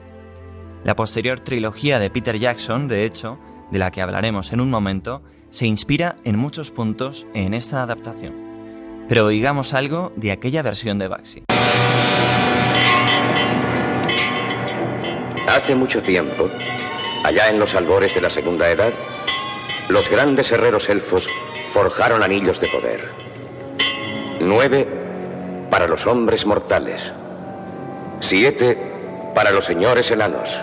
La 0.84 0.96
posterior 0.96 1.40
trilogía 1.40 1.98
de 1.98 2.10
Peter 2.10 2.38
Jackson, 2.38 2.88
de 2.88 3.04
hecho, 3.04 3.38
de 3.70 3.78
la 3.78 3.90
que 3.90 4.02
hablaremos 4.02 4.52
en 4.52 4.60
un 4.60 4.70
momento, 4.70 5.22
se 5.50 5.66
inspira 5.66 6.16
en 6.24 6.36
muchos 6.36 6.70
puntos 6.70 7.26
en 7.34 7.54
esta 7.54 7.82
adaptación. 7.82 8.34
Pero 9.08 9.26
oigamos 9.26 9.74
algo 9.74 10.12
de 10.16 10.32
aquella 10.32 10.62
versión 10.62 10.98
de 10.98 11.08
Bakshi. 11.08 11.44
Hace 15.48 15.74
mucho 15.74 16.00
tiempo, 16.00 16.48
allá 17.24 17.50
en 17.50 17.58
los 17.58 17.74
albores 17.74 18.14
de 18.14 18.20
la 18.20 18.30
Segunda 18.30 18.70
Edad, 18.70 18.92
los 19.88 20.08
grandes 20.08 20.52
herreros 20.52 20.88
elfos 20.88 21.26
forjaron 21.72 22.22
anillos 22.22 22.60
de 22.60 22.68
poder. 22.68 23.08
Nueve 24.40 24.86
para 25.70 25.88
los 25.88 26.06
hombres 26.06 26.46
mortales, 26.46 27.12
siete 28.20 28.78
para 29.34 29.50
los 29.50 29.64
señores 29.64 30.10
enanos, 30.10 30.56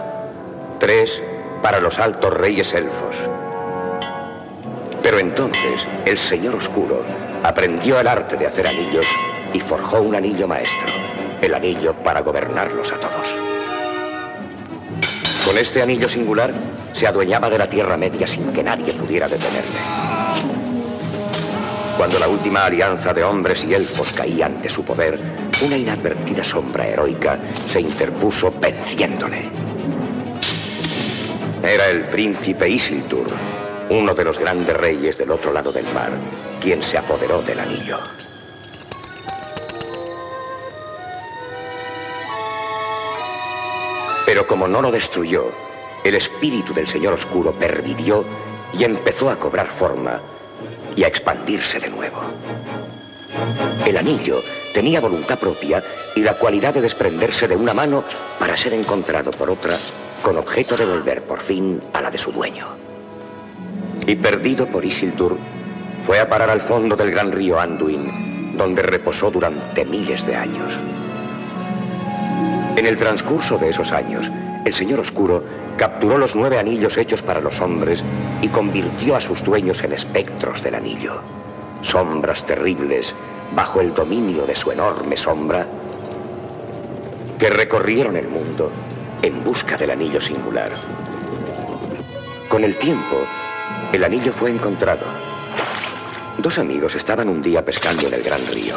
tres 0.79 1.21
para 1.61 1.79
los 1.79 1.99
altos 1.99 2.33
reyes 2.33 2.73
elfos. 2.73 3.15
Pero 5.01 5.19
entonces 5.19 5.85
el 6.05 6.17
Señor 6.17 6.55
Oscuro 6.55 7.01
aprendió 7.43 7.99
el 7.99 8.07
arte 8.07 8.37
de 8.37 8.47
hacer 8.47 8.67
anillos 8.67 9.05
y 9.53 9.59
forjó 9.59 10.01
un 10.01 10.15
anillo 10.15 10.47
maestro, 10.47 10.87
el 11.41 11.53
anillo 11.53 11.93
para 12.03 12.21
gobernarlos 12.21 12.91
a 12.91 12.95
todos. 12.95 13.35
Con 15.45 15.57
este 15.57 15.81
anillo 15.81 16.09
singular 16.09 16.51
se 16.93 17.07
adueñaba 17.07 17.49
de 17.49 17.57
la 17.57 17.69
Tierra 17.69 17.95
Media 17.95 18.27
sin 18.27 18.51
que 18.51 18.63
nadie 18.63 18.93
pudiera 18.93 19.27
detenerle. 19.27 19.79
Cuando 21.97 22.19
la 22.19 22.27
última 22.27 22.63
alianza 22.63 23.12
de 23.12 23.23
hombres 23.23 23.65
y 23.65 23.73
elfos 23.73 24.13
caía 24.13 24.45
ante 24.45 24.69
su 24.69 24.86
poder, 24.86 25.19
una 25.65 25.75
inadvertida 25.75 26.43
sombra 26.43 26.88
heroica 26.88 27.39
se 27.65 27.81
interpuso 27.81 28.53
venciéndole. 28.62 29.49
Era 31.63 31.89
el 31.89 32.03
príncipe 32.03 32.69
Isildur, 32.69 33.25
uno 33.89 34.13
de 34.13 34.23
los 34.23 34.38
grandes 34.38 34.77
reyes 34.77 35.17
del 35.17 35.31
otro 35.31 35.51
lado 35.51 35.71
del 35.71 35.86
mar, 35.91 36.12
quien 36.62 36.83
se 36.83 36.99
apoderó 36.99 37.41
del 37.41 37.60
anillo. 37.60 37.97
Pero 44.27 44.45
como 44.45 44.67
no 44.67 44.83
lo 44.83 44.91
destruyó, 44.91 45.51
el 46.03 46.13
espíritu 46.13 46.75
del 46.75 46.86
Señor 46.86 47.13
Oscuro 47.13 47.53
pervivió 47.53 48.23
y 48.71 48.83
empezó 48.83 49.31
a 49.31 49.39
cobrar 49.39 49.65
forma 49.67 50.21
y 50.97 51.03
a 51.03 51.07
expandirse 51.07 51.79
de 51.79 51.89
nuevo. 51.89 52.17
El 53.86 53.95
anillo 53.95 54.41
tenía 54.73 54.99
voluntad 54.99 55.39
propia 55.39 55.81
y 56.15 56.21
la 56.21 56.33
cualidad 56.33 56.73
de 56.73 56.81
desprenderse 56.81 57.47
de 57.47 57.55
una 57.55 57.73
mano 57.73 58.03
para 58.39 58.57
ser 58.57 58.73
encontrado 58.73 59.31
por 59.31 59.49
otra 59.49 59.77
con 60.21 60.38
objeto 60.38 60.75
de 60.75 60.86
volver 60.86 61.21
por 61.21 61.39
fin 61.39 61.81
a 61.93 62.01
la 62.01 62.12
de 62.12 62.17
su 62.17 62.31
dueño. 62.31 62.67
Y 64.07 64.15
perdido 64.15 64.67
por 64.67 64.83
Isildur, 64.83 65.38
fue 66.05 66.19
a 66.19 66.27
parar 66.27 66.49
al 66.49 66.62
fondo 66.62 66.95
del 66.95 67.12
gran 67.12 67.31
río 67.31 67.60
Anduin, 67.60 68.57
donde 68.57 68.81
reposó 68.81 69.29
durante 69.29 69.86
miles 69.86 70.25
de 70.25 70.36
años. 70.36 70.73
En 72.75 72.86
el 72.86 72.97
transcurso 72.97 73.57
de 73.57 73.69
esos 73.69 73.91
años, 73.91 74.29
el 74.67 74.73
Señor 74.73 74.99
Oscuro 74.99 75.43
capturó 75.77 76.17
los 76.17 76.36
nueve 76.36 76.60
anillos 76.60 76.97
hechos 76.97 77.21
para 77.21 77.39
los 77.39 77.62
hombres 77.62 78.03
y 78.41 78.49
convirtió 78.49 79.15
a 79.15 79.21
sus 79.21 79.41
dueños 79.41 79.82
en 79.84 79.93
espectros 79.93 80.62
del 80.62 80.75
anillo. 80.75 81.21
Sombras 81.82 82.45
terribles 82.45 83.15
bajo 83.56 83.80
el 83.80 83.93
dominio 83.93 84.45
de 84.45 84.56
su 84.56 84.71
enorme 84.71 85.15
sombra 85.15 85.65
que 87.39 87.49
recorrieron 87.49 88.17
el 88.17 88.27
mundo 88.27 88.71
en 89.21 89.41
busca 89.43 89.77
del 89.77 89.91
anillo 89.91 90.19
singular. 90.19 90.69
Con 92.49 92.65
el 92.65 92.75
tiempo, 92.75 93.15
el 93.93 94.03
anillo 94.03 94.34
fue 94.34 94.49
encontrado. 94.49 95.06
Dos 96.39 96.60
amigos 96.60 96.93
estaban 96.95 97.30
un 97.30 97.41
día 97.41 97.63
pescando 97.63 98.08
en 98.08 98.15
el 98.15 98.23
gran 98.23 98.45
río. 98.47 98.75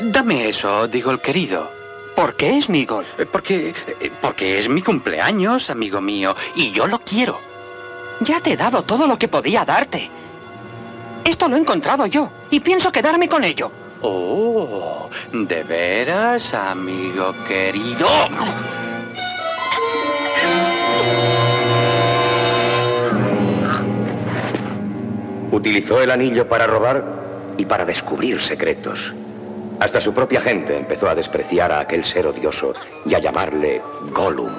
Dame 0.00 0.48
eso, 0.48 0.86
digo 0.86 1.10
el 1.10 1.20
querido. 1.20 1.68
¿Por 2.14 2.34
qué 2.34 2.56
es 2.56 2.68
Migol? 2.68 3.04
Porque, 3.32 3.74
eh, 4.00 4.10
porque 4.20 4.58
es 4.58 4.68
mi 4.68 4.80
cumpleaños, 4.80 5.70
amigo 5.70 6.00
mío, 6.00 6.36
y 6.54 6.70
yo 6.70 6.86
lo 6.86 7.00
quiero. 7.00 7.40
Ya 8.20 8.40
te 8.40 8.52
he 8.52 8.56
dado 8.56 8.82
todo 8.82 9.08
lo 9.08 9.18
que 9.18 9.26
podía 9.26 9.64
darte. 9.64 10.08
Esto 11.24 11.48
lo 11.48 11.56
he 11.56 11.58
encontrado 11.58 12.06
yo 12.06 12.30
y 12.48 12.60
pienso 12.60 12.92
quedarme 12.92 13.28
con 13.28 13.42
ello. 13.42 13.72
Oh, 14.00 15.10
¿de 15.32 15.64
veras, 15.64 16.54
amigo 16.54 17.34
querido? 17.48 18.06
Utilizó 25.50 26.00
el 26.00 26.12
anillo 26.12 26.48
para 26.48 26.68
robar 26.68 27.04
y 27.56 27.64
para 27.64 27.84
descubrir 27.84 28.40
secretos. 28.40 29.12
Hasta 29.80 30.00
su 30.00 30.12
propia 30.12 30.40
gente 30.40 30.76
empezó 30.76 31.08
a 31.08 31.14
despreciar 31.14 31.70
a 31.70 31.80
aquel 31.80 32.04
ser 32.04 32.26
odioso 32.26 32.74
y 33.06 33.14
a 33.14 33.20
llamarle 33.20 33.80
Gollum. 34.12 34.52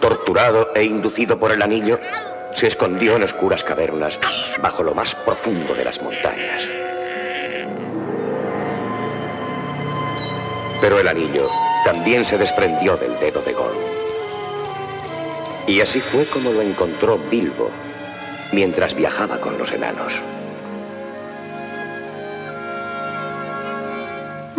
Torturado 0.00 0.70
e 0.74 0.84
inducido 0.84 1.38
por 1.38 1.52
el 1.52 1.60
anillo, 1.60 2.00
se 2.54 2.66
escondió 2.66 3.16
en 3.16 3.24
oscuras 3.24 3.62
cavernas 3.62 4.18
bajo 4.62 4.82
lo 4.82 4.94
más 4.94 5.14
profundo 5.14 5.74
de 5.74 5.84
las 5.84 6.00
montañas. 6.00 6.62
Pero 10.80 10.98
el 10.98 11.06
anillo 11.06 11.46
también 11.84 12.24
se 12.24 12.38
desprendió 12.38 12.96
del 12.96 13.18
dedo 13.18 13.42
de 13.42 13.52
Gollum. 13.52 13.90
Y 15.66 15.82
así 15.82 16.00
fue 16.00 16.24
como 16.24 16.52
lo 16.52 16.62
encontró 16.62 17.18
Bilbo 17.30 17.70
mientras 18.50 18.94
viajaba 18.94 19.38
con 19.38 19.58
los 19.58 19.70
enanos. 19.72 20.14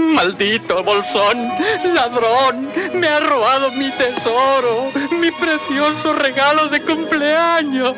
Maldito 0.02 0.84
bolsón, 0.84 1.50
ladrón, 1.94 2.70
me 2.94 3.08
ha 3.08 3.20
robado 3.20 3.72
mi 3.72 3.90
tesoro, 3.92 4.92
mi 5.20 5.32
precioso 5.32 6.14
regalo 6.14 6.68
de 6.68 6.82
cumpleaños. 6.82 7.96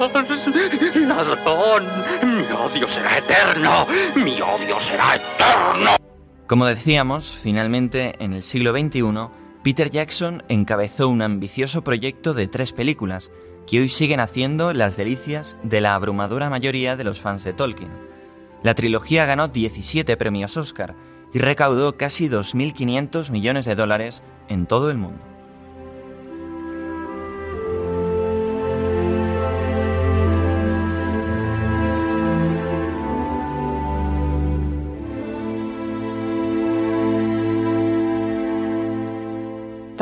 Ladrón, 0.95 1.83
mi 2.23 2.43
odio 2.51 2.87
será 2.87 3.17
eterno, 3.17 3.87
mi 4.15 4.39
odio 4.41 4.79
será 4.79 5.15
eterno. 5.15 5.95
Como 6.47 6.65
decíamos, 6.65 7.37
finalmente, 7.41 8.15
en 8.19 8.33
el 8.33 8.43
siglo 8.43 8.71
XXI, 8.71 9.03
Peter 9.63 9.89
Jackson 9.89 10.43
encabezó 10.49 11.07
un 11.07 11.21
ambicioso 11.21 11.83
proyecto 11.83 12.33
de 12.33 12.47
tres 12.47 12.73
películas 12.73 13.31
que 13.65 13.79
hoy 13.79 13.89
siguen 13.89 14.19
haciendo 14.19 14.73
las 14.73 14.97
delicias 14.97 15.57
de 15.63 15.81
la 15.81 15.95
abrumadora 15.95 16.49
mayoría 16.49 16.95
de 16.97 17.05
los 17.05 17.21
fans 17.21 17.43
de 17.45 17.53
Tolkien. 17.53 17.91
La 18.61 18.75
trilogía 18.75 19.25
ganó 19.25 19.47
17 19.47 20.15
premios 20.17 20.57
Oscar 20.57 20.95
y 21.33 21.39
recaudó 21.39 21.97
casi 21.97 22.29
2.500 22.29 23.31
millones 23.31 23.65
de 23.65 23.75
dólares 23.75 24.23
en 24.47 24.65
todo 24.67 24.91
el 24.91 24.97
mundo. 24.97 25.33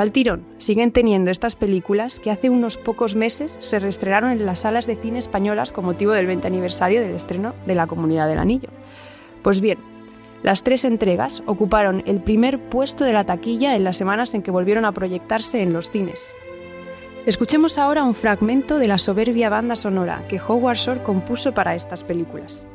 Tal 0.01 0.11
tirón 0.11 0.43
siguen 0.57 0.91
teniendo 0.91 1.29
estas 1.29 1.55
películas 1.55 2.19
que 2.19 2.31
hace 2.31 2.49
unos 2.49 2.77
pocos 2.77 3.15
meses 3.15 3.57
se 3.59 3.77
reestrenaron 3.77 4.31
en 4.31 4.47
las 4.47 4.61
salas 4.61 4.87
de 4.87 4.95
cine 4.95 5.19
españolas 5.19 5.71
con 5.71 5.85
motivo 5.85 6.13
del 6.13 6.25
20 6.25 6.47
aniversario 6.47 7.01
del 7.01 7.13
estreno 7.13 7.53
de 7.67 7.75
La 7.75 7.85
Comunidad 7.85 8.27
del 8.27 8.39
Anillo. 8.39 8.69
Pues 9.43 9.61
bien, 9.61 9.77
las 10.43 10.63
tres 10.63 10.85
entregas 10.85 11.43
ocuparon 11.45 12.03
el 12.05 12.21
primer 12.21 12.59
puesto 12.59 13.03
de 13.03 13.13
la 13.13 13.25
taquilla 13.25 13.75
en 13.75 13.83
las 13.83 13.97
semanas 13.97 14.33
en 14.33 14.41
que 14.41 14.51
volvieron 14.51 14.85
a 14.85 14.91
proyectarse 14.91 15.61
en 15.61 15.73
los 15.73 15.91
cines. 15.91 16.33
Escuchemos 17.25 17.77
ahora 17.77 18.03
un 18.03 18.15
fragmento 18.15 18.79
de 18.79 18.87
la 18.87 18.97
soberbia 18.97 19.49
banda 19.49 19.75
sonora 19.75 20.23
que 20.27 20.41
Howard 20.41 20.77
Shore 20.77 21.03
compuso 21.03 21.53
para 21.53 21.75
estas 21.75 22.03
películas. 22.03 22.65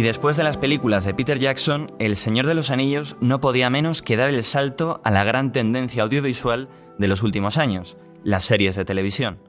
Y 0.00 0.02
después 0.02 0.38
de 0.38 0.44
las 0.44 0.56
películas 0.56 1.04
de 1.04 1.12
Peter 1.12 1.38
Jackson, 1.38 1.92
El 1.98 2.16
Señor 2.16 2.46
de 2.46 2.54
los 2.54 2.70
Anillos 2.70 3.16
no 3.20 3.38
podía 3.38 3.68
menos 3.68 4.00
que 4.00 4.16
dar 4.16 4.30
el 4.30 4.44
salto 4.44 5.02
a 5.04 5.10
la 5.10 5.24
gran 5.24 5.52
tendencia 5.52 6.04
audiovisual 6.04 6.70
de 6.96 7.06
los 7.06 7.22
últimos 7.22 7.58
años, 7.58 7.98
las 8.24 8.44
series 8.44 8.76
de 8.76 8.86
televisión. 8.86 9.40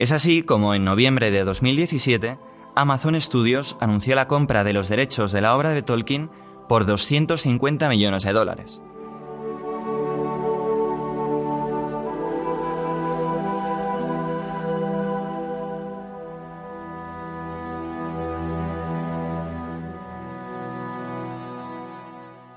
Es 0.00 0.10
así 0.10 0.42
como 0.42 0.74
en 0.74 0.84
noviembre 0.84 1.30
de 1.30 1.44
2017, 1.44 2.38
Amazon 2.74 3.20
Studios 3.20 3.76
anunció 3.78 4.16
la 4.16 4.26
compra 4.26 4.64
de 4.64 4.72
los 4.72 4.88
derechos 4.88 5.30
de 5.30 5.42
la 5.42 5.56
obra 5.56 5.70
de 5.70 5.82
Tolkien 5.82 6.28
por 6.68 6.86
250 6.86 7.88
millones 7.88 8.24
de 8.24 8.32
dólares. 8.32 8.82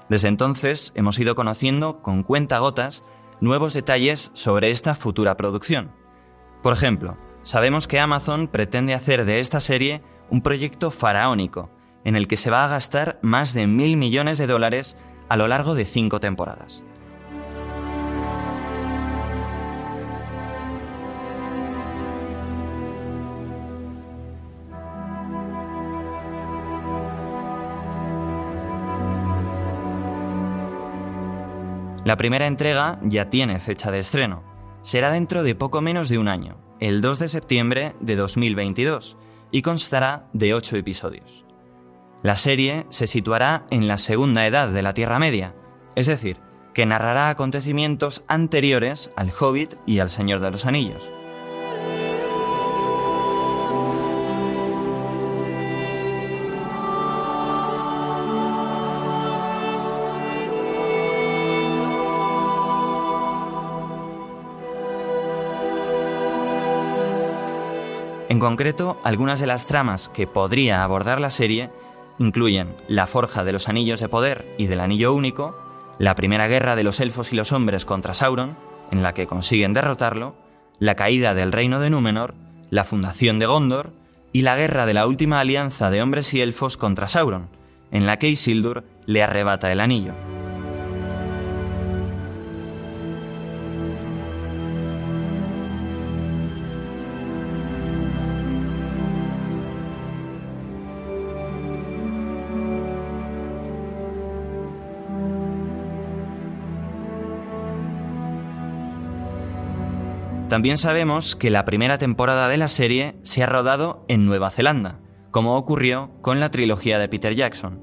Desde 0.09 0.27
entonces 0.27 0.93
hemos 0.95 1.19
ido 1.19 1.35
conociendo 1.35 2.01
con 2.01 2.23
cuentagotas 2.23 3.03
nuevos 3.41 3.73
detalles 3.73 4.31
sobre 4.33 4.71
esta 4.71 4.95
futura 4.95 5.37
producción. 5.37 5.91
Por 6.63 6.73
ejemplo, 6.73 7.17
sabemos 7.43 7.87
que 7.87 7.99
Amazon 7.99 8.47
pretende 8.47 8.93
hacer 8.93 9.25
de 9.25 9.39
esta 9.39 9.59
serie 9.59 10.01
un 10.29 10.41
proyecto 10.41 10.91
faraónico, 10.91 11.69
en 12.03 12.15
el 12.15 12.27
que 12.27 12.37
se 12.37 12.49
va 12.49 12.63
a 12.63 12.69
gastar 12.69 13.19
más 13.21 13.53
de 13.53 13.67
mil 13.67 13.97
millones 13.97 14.37
de 14.37 14.47
dólares 14.47 14.97
a 15.29 15.37
lo 15.37 15.47
largo 15.47 15.75
de 15.75 15.85
cinco 15.85 16.19
temporadas. 16.19 16.83
La 32.07 32.15
primera 32.15 32.47
entrega 32.47 33.01
ya 33.03 33.29
tiene 33.29 33.59
fecha 33.59 33.91
de 33.91 33.99
estreno. 33.99 34.41
Será 34.81 35.11
dentro 35.11 35.43
de 35.43 35.55
poco 35.55 35.81
menos 35.81 36.07
de 36.07 36.17
un 36.17 36.29
año, 36.29 36.55
el 36.79 37.01
2 37.01 37.19
de 37.19 37.27
septiembre 37.27 37.95
de 37.99 38.15
2022, 38.15 39.17
y 39.51 39.61
constará 39.61 40.29
de 40.31 40.53
ocho 40.53 40.77
episodios. 40.77 41.43
La 42.23 42.37
serie 42.37 42.85
se 42.91 43.07
situará 43.07 43.65
en 43.71 43.89
la 43.89 43.97
segunda 43.97 44.47
edad 44.47 44.69
de 44.69 44.81
la 44.83 44.93
Tierra 44.93 45.19
Media, 45.19 45.53
es 45.97 46.07
decir, 46.07 46.37
que 46.73 46.85
narrará 46.85 47.27
acontecimientos 47.27 48.23
anteriores 48.29 49.11
al 49.17 49.33
Hobbit 49.37 49.75
y 49.85 49.99
al 49.99 50.09
Señor 50.09 50.39
de 50.39 50.51
los 50.51 50.65
Anillos. 50.65 51.11
En 68.37 68.41
concreto, 68.41 69.01
algunas 69.03 69.39
de 69.39 69.47
las 69.47 69.65
tramas 69.65 70.09
que 70.09 70.27
podría 70.27 70.83
abordar 70.83 71.19
la 71.19 71.31
serie 71.31 71.71
incluyen 72.19 72.75
la 72.87 73.07
forja 73.07 73.43
de 73.43 73.51
los 73.51 73.67
anillos 73.67 73.99
de 73.99 74.09
poder 74.09 74.53
y 74.59 74.67
del 74.67 74.79
anillo 74.79 75.11
único, 75.15 75.57
la 75.97 76.13
primera 76.13 76.47
guerra 76.47 76.75
de 76.75 76.83
los 76.83 76.99
elfos 76.99 77.33
y 77.33 77.35
los 77.35 77.51
hombres 77.51 77.83
contra 77.83 78.13
Sauron, 78.13 78.55
en 78.91 79.01
la 79.01 79.15
que 79.15 79.25
consiguen 79.25 79.73
derrotarlo, 79.73 80.35
la 80.77 80.93
caída 80.93 81.33
del 81.33 81.51
reino 81.51 81.79
de 81.79 81.89
Númenor, 81.89 82.35
la 82.69 82.83
fundación 82.83 83.39
de 83.39 83.47
Gondor 83.47 83.93
y 84.31 84.43
la 84.43 84.55
guerra 84.55 84.85
de 84.85 84.93
la 84.93 85.07
última 85.07 85.39
alianza 85.39 85.89
de 85.89 86.03
hombres 86.03 86.31
y 86.35 86.41
elfos 86.41 86.77
contra 86.77 87.07
Sauron, 87.07 87.49
en 87.89 88.05
la 88.05 88.19
que 88.19 88.29
Isildur 88.29 88.83
le 89.07 89.23
arrebata 89.23 89.71
el 89.71 89.79
anillo. 89.79 90.13
También 110.49 110.77
sabemos 110.77 111.35
que 111.35 111.49
la 111.49 111.65
primera 111.65 111.97
temporada 111.97 112.47
de 112.47 112.57
la 112.57 112.69
serie 112.69 113.15
se 113.23 113.43
ha 113.43 113.47
rodado 113.47 114.05
en 114.07 114.25
Nueva 114.25 114.49
Zelanda, 114.49 114.99
como 115.29 115.57
ocurrió 115.57 116.11
con 116.21 116.39
la 116.39 116.51
trilogía 116.51 116.99
de 116.99 117.09
Peter 117.09 117.35
Jackson. 117.35 117.81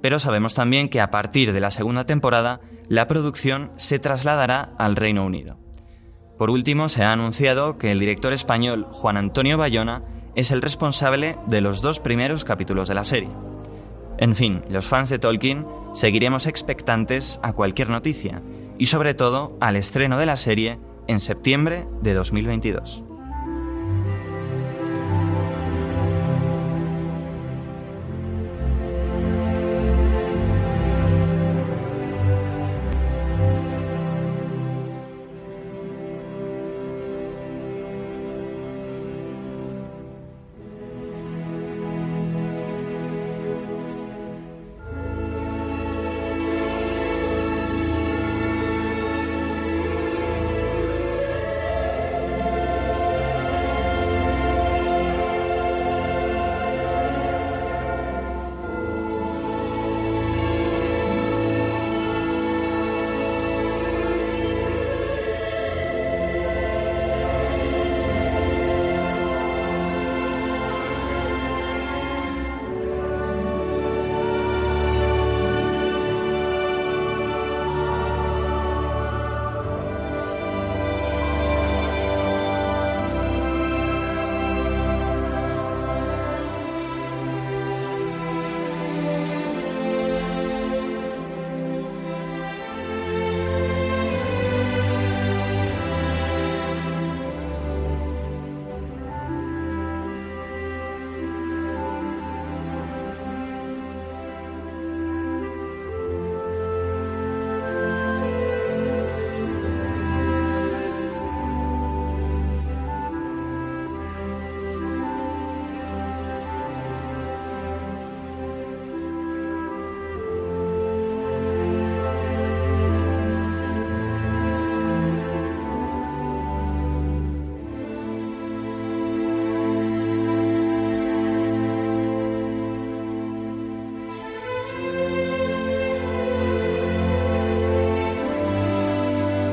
Pero 0.00 0.18
sabemos 0.18 0.54
también 0.54 0.88
que 0.88 1.02
a 1.02 1.10
partir 1.10 1.52
de 1.52 1.60
la 1.60 1.70
segunda 1.70 2.06
temporada 2.06 2.60
la 2.88 3.08
producción 3.08 3.72
se 3.76 3.98
trasladará 3.98 4.72
al 4.78 4.96
Reino 4.96 5.26
Unido. 5.26 5.58
Por 6.38 6.48
último, 6.48 6.88
se 6.88 7.04
ha 7.04 7.12
anunciado 7.12 7.76
que 7.76 7.92
el 7.92 8.00
director 8.00 8.32
español 8.32 8.86
Juan 8.90 9.18
Antonio 9.18 9.58
Bayona 9.58 10.02
es 10.34 10.50
el 10.50 10.62
responsable 10.62 11.36
de 11.46 11.60
los 11.60 11.82
dos 11.82 12.00
primeros 12.00 12.44
capítulos 12.44 12.88
de 12.88 12.94
la 12.94 13.04
serie. 13.04 13.30
En 14.16 14.34
fin, 14.34 14.62
los 14.70 14.86
fans 14.86 15.10
de 15.10 15.18
Tolkien 15.18 15.66
seguiremos 15.92 16.46
expectantes 16.46 17.38
a 17.42 17.52
cualquier 17.52 17.90
noticia 17.90 18.40
y 18.78 18.86
sobre 18.86 19.14
todo 19.14 19.58
al 19.60 19.76
estreno 19.76 20.16
de 20.16 20.26
la 20.26 20.36
serie 20.36 20.78
en 21.08 21.20
septiembre 21.20 21.86
de 22.02 22.14
2022. 22.14 23.07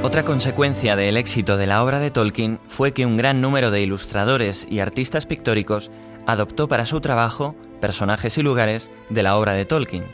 Otra 0.06 0.24
consecuencia 0.24 0.96
del 0.96 1.18
éxito 1.18 1.58
de 1.58 1.65
la 1.65 1.84
obra 1.84 1.98
de 1.98 2.12
Tolkien 2.12 2.60
fue 2.68 2.91
que 2.91 3.08
un 3.08 3.18
gran 3.18 3.41
número 3.41 3.72
de 3.72 3.82
ilustradores 3.82 4.68
y 4.70 4.78
artistas 4.78 5.26
pictóricos 5.26 5.89
adoptó 6.28 6.68
para 6.68 6.86
su 6.86 7.02
trabajo 7.02 7.56
personajes 7.82 8.38
y 8.38 8.44
lugares 8.44 8.91
de 9.10 9.24
la 9.24 9.36
obra 9.36 9.54
de 9.54 9.65
Tolkien. 9.65 10.06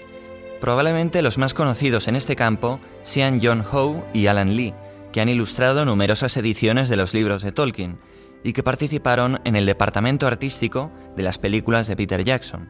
Probablemente 0.61 1.21
los 1.21 1.37
más 1.37 1.53
conocidos 1.53 2.07
en 2.07 2.15
este 2.15 2.37
campo 2.37 2.79
sean 3.03 3.41
John 3.43 3.65
Howe 3.69 4.01
y 4.13 4.27
Alan 4.27 4.55
Lee, 4.55 4.73
que 5.11 5.19
han 5.19 5.27
ilustrado 5.27 5.83
numerosas 5.83 6.37
ediciones 6.37 6.87
de 6.87 6.95
los 6.95 7.13
libros 7.13 7.43
de 7.43 7.51
Tolkien 7.51 7.97
y 8.45 8.53
que 8.53 8.63
participaron 8.63 9.41
en 9.43 9.57
el 9.57 9.65
departamento 9.65 10.25
artístico 10.25 10.89
de 11.17 11.23
las 11.23 11.37
películas 11.37 11.87
de 11.87 11.97
Peter 11.97 12.23
Jackson. 12.23 12.69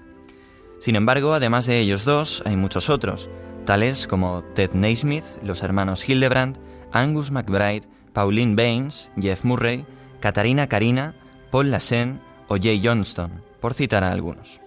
Sin 0.79 0.95
embargo, 0.95 1.35
además 1.35 1.67
de 1.67 1.77
ellos 1.81 2.03
dos, 2.03 2.41
hay 2.47 2.57
muchos 2.57 2.89
otros, 2.89 3.29
tales 3.67 4.07
como 4.07 4.43
Ted 4.55 4.71
Naismith, 4.73 5.25
los 5.43 5.61
hermanos 5.61 6.09
Hildebrand, 6.09 6.57
Angus 6.91 7.31
McBride, 7.31 7.83
Pauline 8.13 8.55
Baines, 8.55 9.11
Jeff 9.19 9.43
Murray, 9.43 9.85
Katarina 10.19 10.67
Karina, 10.67 11.15
Paul 11.49 11.71
Lassen 11.71 12.19
o 12.47 12.57
Jay 12.57 12.81
Johnston, 12.83 13.41
por 13.59 13.73
citar 13.73 14.03
a 14.03 14.11
algunos. 14.11 14.59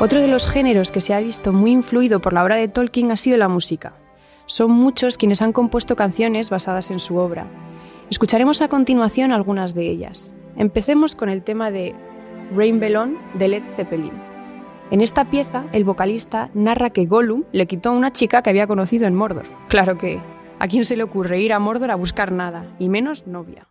Otro 0.00 0.20
de 0.20 0.28
los 0.28 0.46
géneros 0.46 0.90
que 0.90 1.00
se 1.00 1.14
ha 1.14 1.20
visto 1.20 1.52
muy 1.52 1.72
influido 1.72 2.20
por 2.20 2.34
la 2.34 2.44
obra 2.44 2.56
de 2.56 2.68
Tolkien 2.68 3.10
ha 3.10 3.16
sido 3.16 3.38
la 3.38 3.48
música. 3.48 3.94
Son 4.44 4.70
muchos 4.70 5.16
quienes 5.16 5.40
han 5.40 5.54
compuesto 5.54 5.96
canciones 5.96 6.50
basadas 6.50 6.90
en 6.90 7.00
su 7.00 7.16
obra. 7.16 7.46
Escucharemos 8.10 8.60
a 8.60 8.68
continuación 8.68 9.32
algunas 9.32 9.74
de 9.74 9.88
ellas. 9.88 10.36
Empecemos 10.56 11.16
con 11.16 11.28
el 11.28 11.42
tema 11.42 11.70
de 11.70 11.94
Rain 12.54 12.78
Bellon 12.78 13.18
de 13.34 13.48
Led 13.48 13.62
Zeppelin. 13.76 14.12
En 14.90 15.00
esta 15.00 15.24
pieza, 15.24 15.64
el 15.72 15.82
vocalista 15.82 16.50
narra 16.54 16.90
que 16.90 17.06
Gollum 17.06 17.42
le 17.50 17.66
quitó 17.66 17.88
a 17.90 17.92
una 17.92 18.12
chica 18.12 18.42
que 18.42 18.50
había 18.50 18.68
conocido 18.68 19.06
en 19.06 19.14
Mordor. 19.14 19.46
Claro 19.68 19.98
que, 19.98 20.20
¿a 20.60 20.68
quién 20.68 20.84
se 20.84 20.96
le 20.96 21.02
ocurre 21.02 21.40
ir 21.40 21.52
a 21.52 21.58
Mordor 21.58 21.90
a 21.90 21.96
buscar 21.96 22.30
nada, 22.30 22.66
y 22.78 22.88
menos 22.88 23.26
novia? 23.26 23.66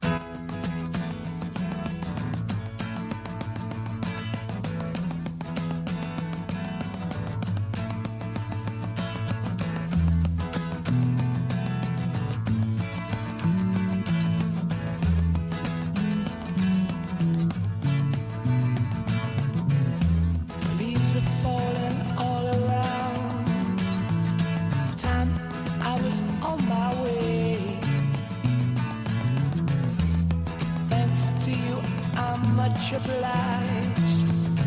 Much 32.84 32.93
obliged. 32.93 34.60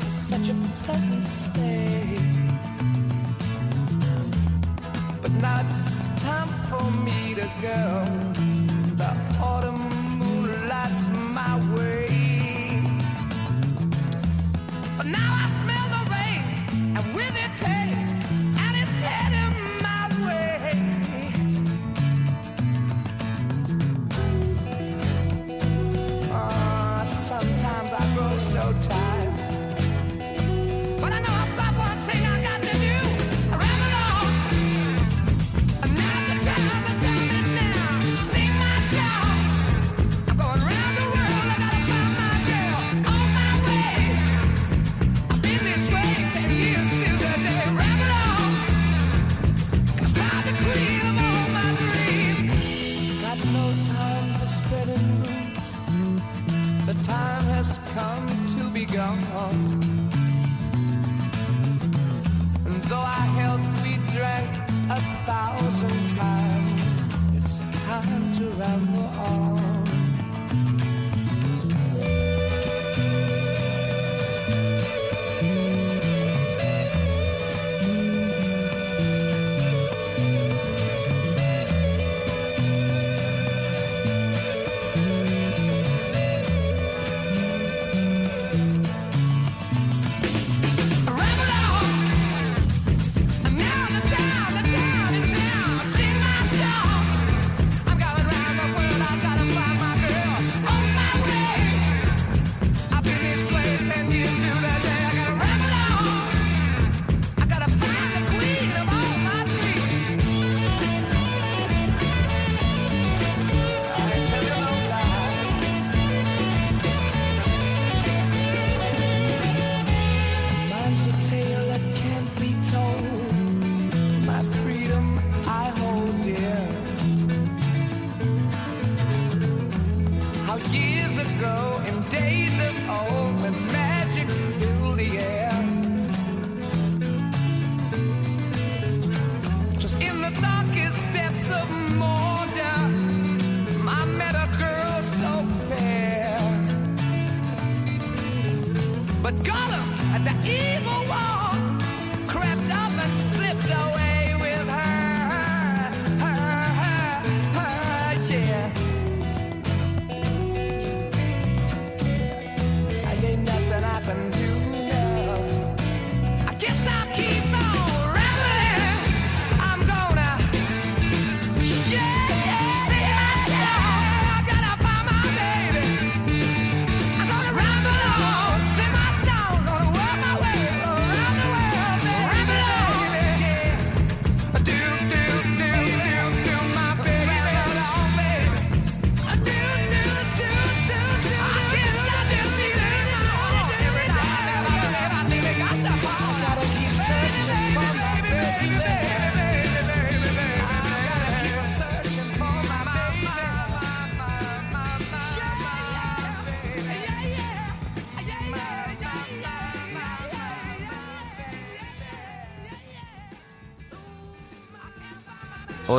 for 0.00 0.10
Such 0.10 0.48
a 0.50 0.54
pleasant 0.84 1.26
stay. 1.26 2.18
But 5.20 5.32
now 5.42 5.60
it's 5.60 6.22
time 6.22 6.48
for 6.68 6.90
me 7.04 7.34
to 7.34 7.50
go. 7.60 8.33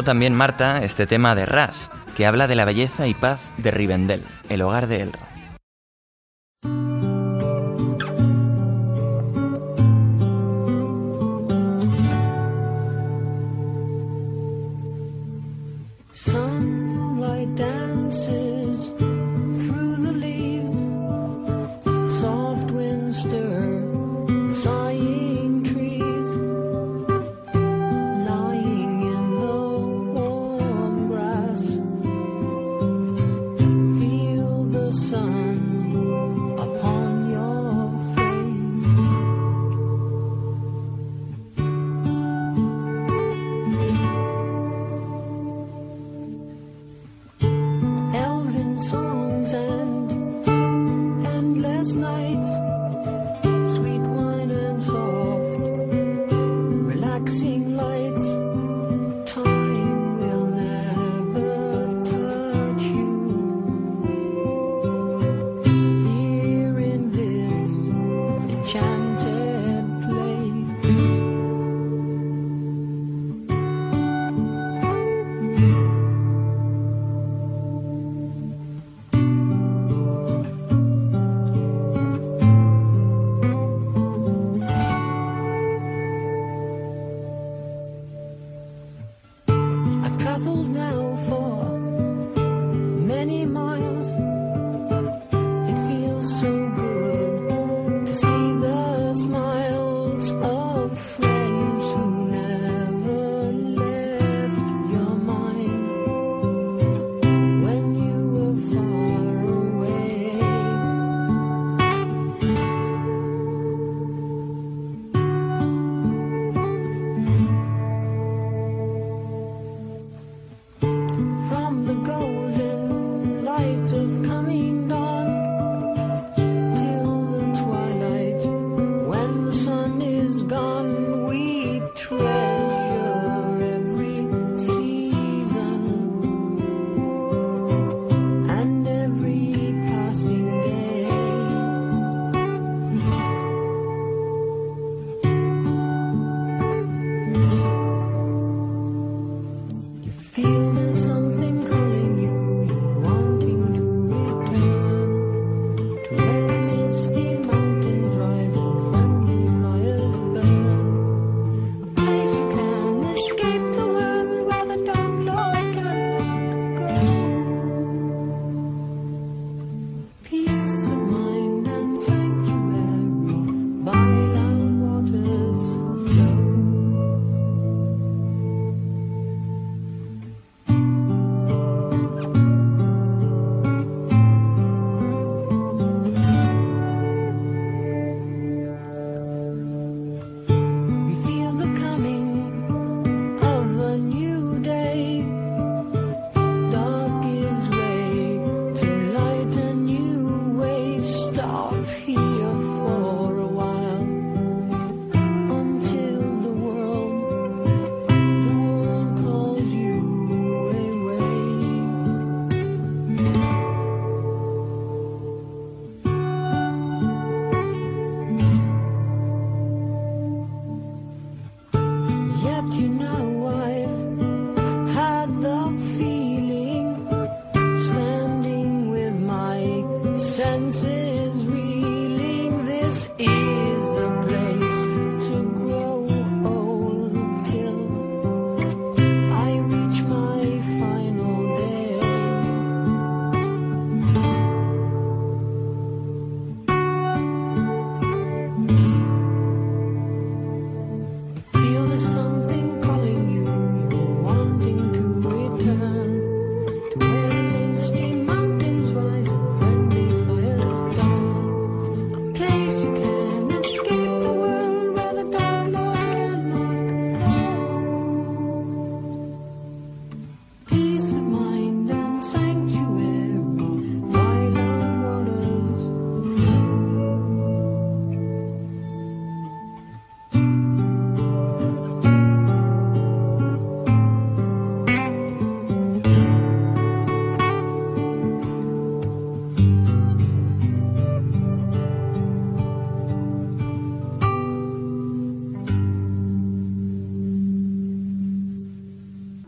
También 0.03 0.35
Marta 0.35 0.83
este 0.83 1.07
tema 1.07 1.35
de 1.35 1.45
Ras, 1.45 1.91
que 2.17 2.25
habla 2.25 2.47
de 2.47 2.55
la 2.55 2.65
belleza 2.65 3.07
y 3.07 3.13
paz 3.13 3.39
de 3.57 3.71
Rivendell, 3.71 4.23
el 4.49 4.61
hogar 4.61 4.87
de 4.87 5.01
Elrond. 5.01 5.34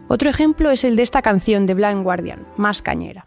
Otro 0.07 0.29
ejemplo 0.29 0.71
es 0.71 0.83
el 0.83 0.95
de 0.95 1.03
esta 1.03 1.21
canción 1.21 1.65
de 1.65 1.73
Blind 1.73 2.03
Guardian, 2.03 2.47
más 2.55 2.81
cañera. 2.81 3.25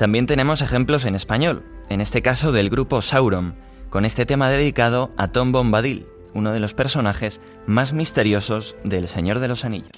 También 0.00 0.24
tenemos 0.24 0.62
ejemplos 0.62 1.04
en 1.04 1.14
español, 1.14 1.62
en 1.90 2.00
este 2.00 2.22
caso 2.22 2.52
del 2.52 2.70
grupo 2.70 3.02
Sauron, 3.02 3.54
con 3.90 4.06
este 4.06 4.24
tema 4.24 4.48
dedicado 4.48 5.12
a 5.18 5.28
Tom 5.28 5.52
Bombadil, 5.52 6.06
uno 6.32 6.52
de 6.52 6.58
los 6.58 6.72
personajes 6.72 7.42
más 7.66 7.92
misteriosos 7.92 8.76
del 8.82 9.08
Señor 9.08 9.40
de 9.40 9.48
los 9.48 9.66
Anillos. 9.66 9.90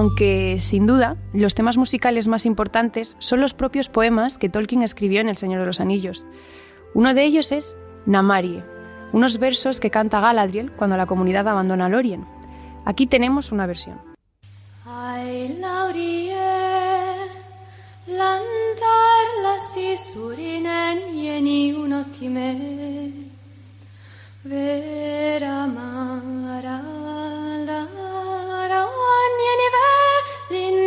Aunque, 0.00 0.56
sin 0.60 0.86
duda, 0.86 1.18
los 1.34 1.54
temas 1.54 1.76
musicales 1.76 2.26
más 2.26 2.46
importantes 2.46 3.16
son 3.18 3.42
los 3.42 3.52
propios 3.52 3.90
poemas 3.90 4.38
que 4.38 4.48
Tolkien 4.48 4.80
escribió 4.82 5.20
en 5.20 5.28
El 5.28 5.36
Señor 5.36 5.60
de 5.60 5.66
los 5.66 5.78
Anillos. 5.78 6.24
Uno 6.94 7.12
de 7.12 7.22
ellos 7.22 7.52
es 7.52 7.76
Namarie, 8.06 8.64
unos 9.12 9.36
versos 9.36 9.78
que 9.78 9.90
canta 9.90 10.20
Galadriel 10.20 10.72
cuando 10.72 10.96
la 10.96 11.04
comunidad 11.04 11.46
abandona 11.48 11.90
Lorien. 11.90 12.24
Aquí 12.86 13.06
tenemos 13.06 13.52
una 13.52 13.66
versión. 13.66 14.00
Ai 14.86 15.58
laurie 15.60 16.34
lantar 18.06 19.20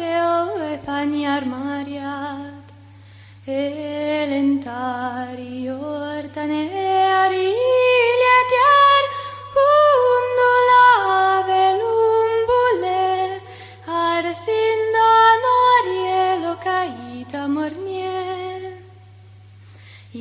seove 0.00 0.70
faniar 0.86 1.42
mariat 1.52 2.66
elentari 3.60 5.56
ortane 5.76 6.62
ariliatiar 7.22 9.02
cum 9.56 10.24
nula 10.38 10.86
velum 11.48 12.30
bule 12.50 13.04
arsinda 14.04 15.10
norie 15.44 16.24
locaita 16.44 17.42
mornie 17.56 18.24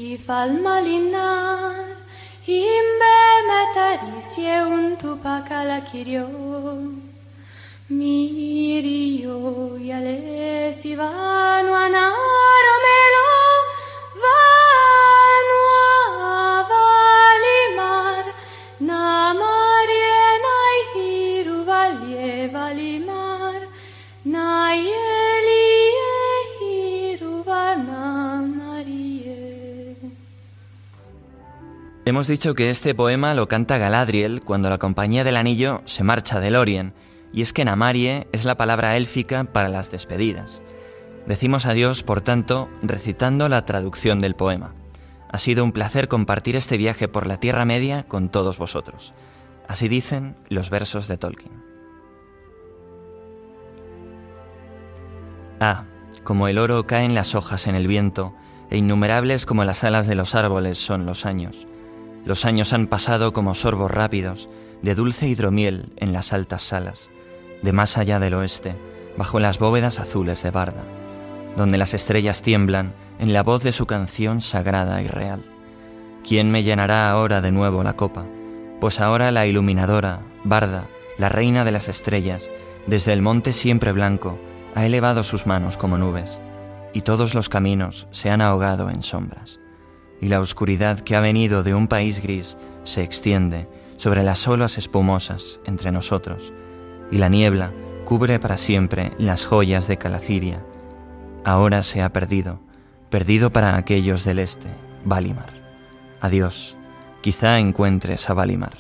i 0.04 0.08
fal 0.26 0.52
malinar 0.66 1.86
imbe 2.62 3.18
metaris 3.52 4.34
eun 4.58 4.84
tupac 5.04 5.48
ala 5.62 5.80
kirion 5.92 6.89
Hemos 32.06 32.28
dicho 32.28 32.54
que 32.54 32.70
este 32.70 32.94
poema 32.94 33.34
lo 33.34 33.48
canta 33.48 33.78
Galadriel 33.80 34.42
cuando 34.42 34.70
la 34.70 34.78
Compañía 34.78 35.24
del 35.24 35.38
Anillo 35.38 35.82
se 35.86 36.04
marcha 36.04 36.40
de 36.40 36.52
Lorien, 36.52 36.94
y 37.32 37.42
es 37.42 37.54
que 37.54 37.66
Namarie 37.66 38.28
es 38.32 38.46
la 38.46 38.58
palabra 38.58 38.98
élfica 38.98 39.44
para 39.44 39.70
las 39.70 39.92
despedidas. 39.92 40.62
Decimos 41.26 41.66
adiós, 41.66 42.04
por 42.04 42.22
tanto, 42.22 42.70
recitando 42.82 43.50
la 43.50 43.66
traducción 43.66 44.20
del 44.20 44.36
poema. 44.36 44.74
Ha 45.32 45.38
sido 45.38 45.64
un 45.64 45.72
placer 45.72 46.08
compartir 46.08 46.56
este 46.56 46.78
viaje 46.78 47.08
por 47.08 47.28
la 47.28 47.40
Tierra 47.40 47.66
Media 47.66 48.04
con 48.04 48.30
todos 48.30 48.58
vosotros. 48.58 49.14
Así 49.68 49.88
dicen 49.88 50.36
los 50.50 50.72
versos 50.72 51.08
de 51.08 51.18
Tolkien. 51.18 51.64
Ah, 55.60 55.84
como 56.24 56.48
el 56.48 56.58
oro 56.58 56.88
caen 56.88 57.14
las 57.14 57.36
hojas 57.36 57.68
en 57.68 57.76
el 57.76 57.88
viento, 57.88 58.34
e 58.70 58.78
innumerables 58.78 59.46
como 59.46 59.64
las 59.64 59.84
alas 59.84 60.08
de 60.08 60.16
los 60.16 60.36
árboles 60.36 60.78
son 60.78 61.06
los 61.06 61.26
años. 61.26 61.68
Los 62.26 62.46
años 62.46 62.74
han 62.74 62.88
pasado 62.88 63.34
como 63.34 63.56
sorbos 63.56 63.92
rápidos 63.92 64.50
de 64.82 64.96
dulce 64.96 65.28
hidromiel 65.28 65.94
en 65.98 66.14
las 66.14 66.34
altas 66.34 66.64
salas, 66.64 67.10
de 67.62 67.74
más 67.74 67.98
allá 67.98 68.20
del 68.20 68.34
oeste, 68.34 68.76
bajo 69.18 69.40
las 69.40 69.60
bóvedas 69.60 70.00
azules 70.00 70.44
de 70.44 70.52
Barda, 70.52 70.84
donde 71.58 71.78
las 71.78 71.94
estrellas 71.94 72.42
tiemblan 72.42 72.94
en 73.20 73.34
la 73.34 73.44
voz 73.44 73.64
de 73.64 73.72
su 73.72 73.86
canción 73.86 74.42
sagrada 74.42 75.02
y 75.02 75.08
real. 75.08 75.44
¿Quién 76.28 76.52
me 76.52 76.64
llenará 76.64 77.10
ahora 77.10 77.42
de 77.42 77.52
nuevo 77.52 77.84
la 77.84 77.94
copa? 77.94 78.26
Pues 78.80 79.00
ahora 79.00 79.32
la 79.32 79.46
iluminadora, 79.46 80.22
Barda, 80.44 80.88
la 81.18 81.30
reina 81.30 81.66
de 81.66 81.72
las 81.72 81.90
estrellas, 81.90 82.50
desde 82.88 83.14
el 83.14 83.22
monte 83.22 83.52
siempre 83.52 83.92
blanco, 83.92 84.40
ha 84.76 84.86
elevado 84.86 85.24
sus 85.24 85.46
manos 85.46 85.76
como 85.76 85.98
nubes, 85.98 86.40
y 86.94 87.02
todos 87.02 87.36
los 87.36 87.50
caminos 87.50 88.08
se 88.12 88.30
han 88.30 88.42
ahogado 88.42 88.90
en 88.90 89.04
sombras, 89.04 89.60
y 90.22 90.28
la 90.28 90.40
oscuridad 90.40 91.02
que 91.02 91.16
ha 91.16 91.20
venido 91.20 91.64
de 91.64 91.74
un 91.74 91.88
país 91.88 92.22
gris 92.22 92.58
se 92.84 93.04
extiende 93.04 93.68
sobre 93.98 94.24
las 94.24 94.48
olas 94.48 94.78
espumosas 94.78 95.60
entre 95.66 95.92
nosotros, 95.92 96.54
y 97.12 97.18
la 97.18 97.30
niebla 97.30 97.72
cubre 98.06 98.40
para 98.40 98.58
siempre 98.58 99.12
las 99.18 99.46
joyas 99.46 99.88
de 99.88 99.98
Calaciria. 99.98 100.64
Ahora 101.44 101.84
se 101.84 102.02
ha 102.02 102.10
perdido, 102.12 102.60
perdido 103.10 103.52
para 103.52 103.76
aquellos 103.78 104.24
del 104.24 104.40
este, 104.40 104.68
Valimar. 105.06 105.54
Adiós, 106.22 106.76
quizá 107.22 107.60
encuentres 107.60 108.30
a 108.30 108.34
Valimar, 108.34 108.78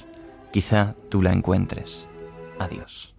quizá 0.52 0.96
tú 1.10 1.22
la 1.22 1.32
encuentres. 1.32 2.08
Adiós. 2.60 3.19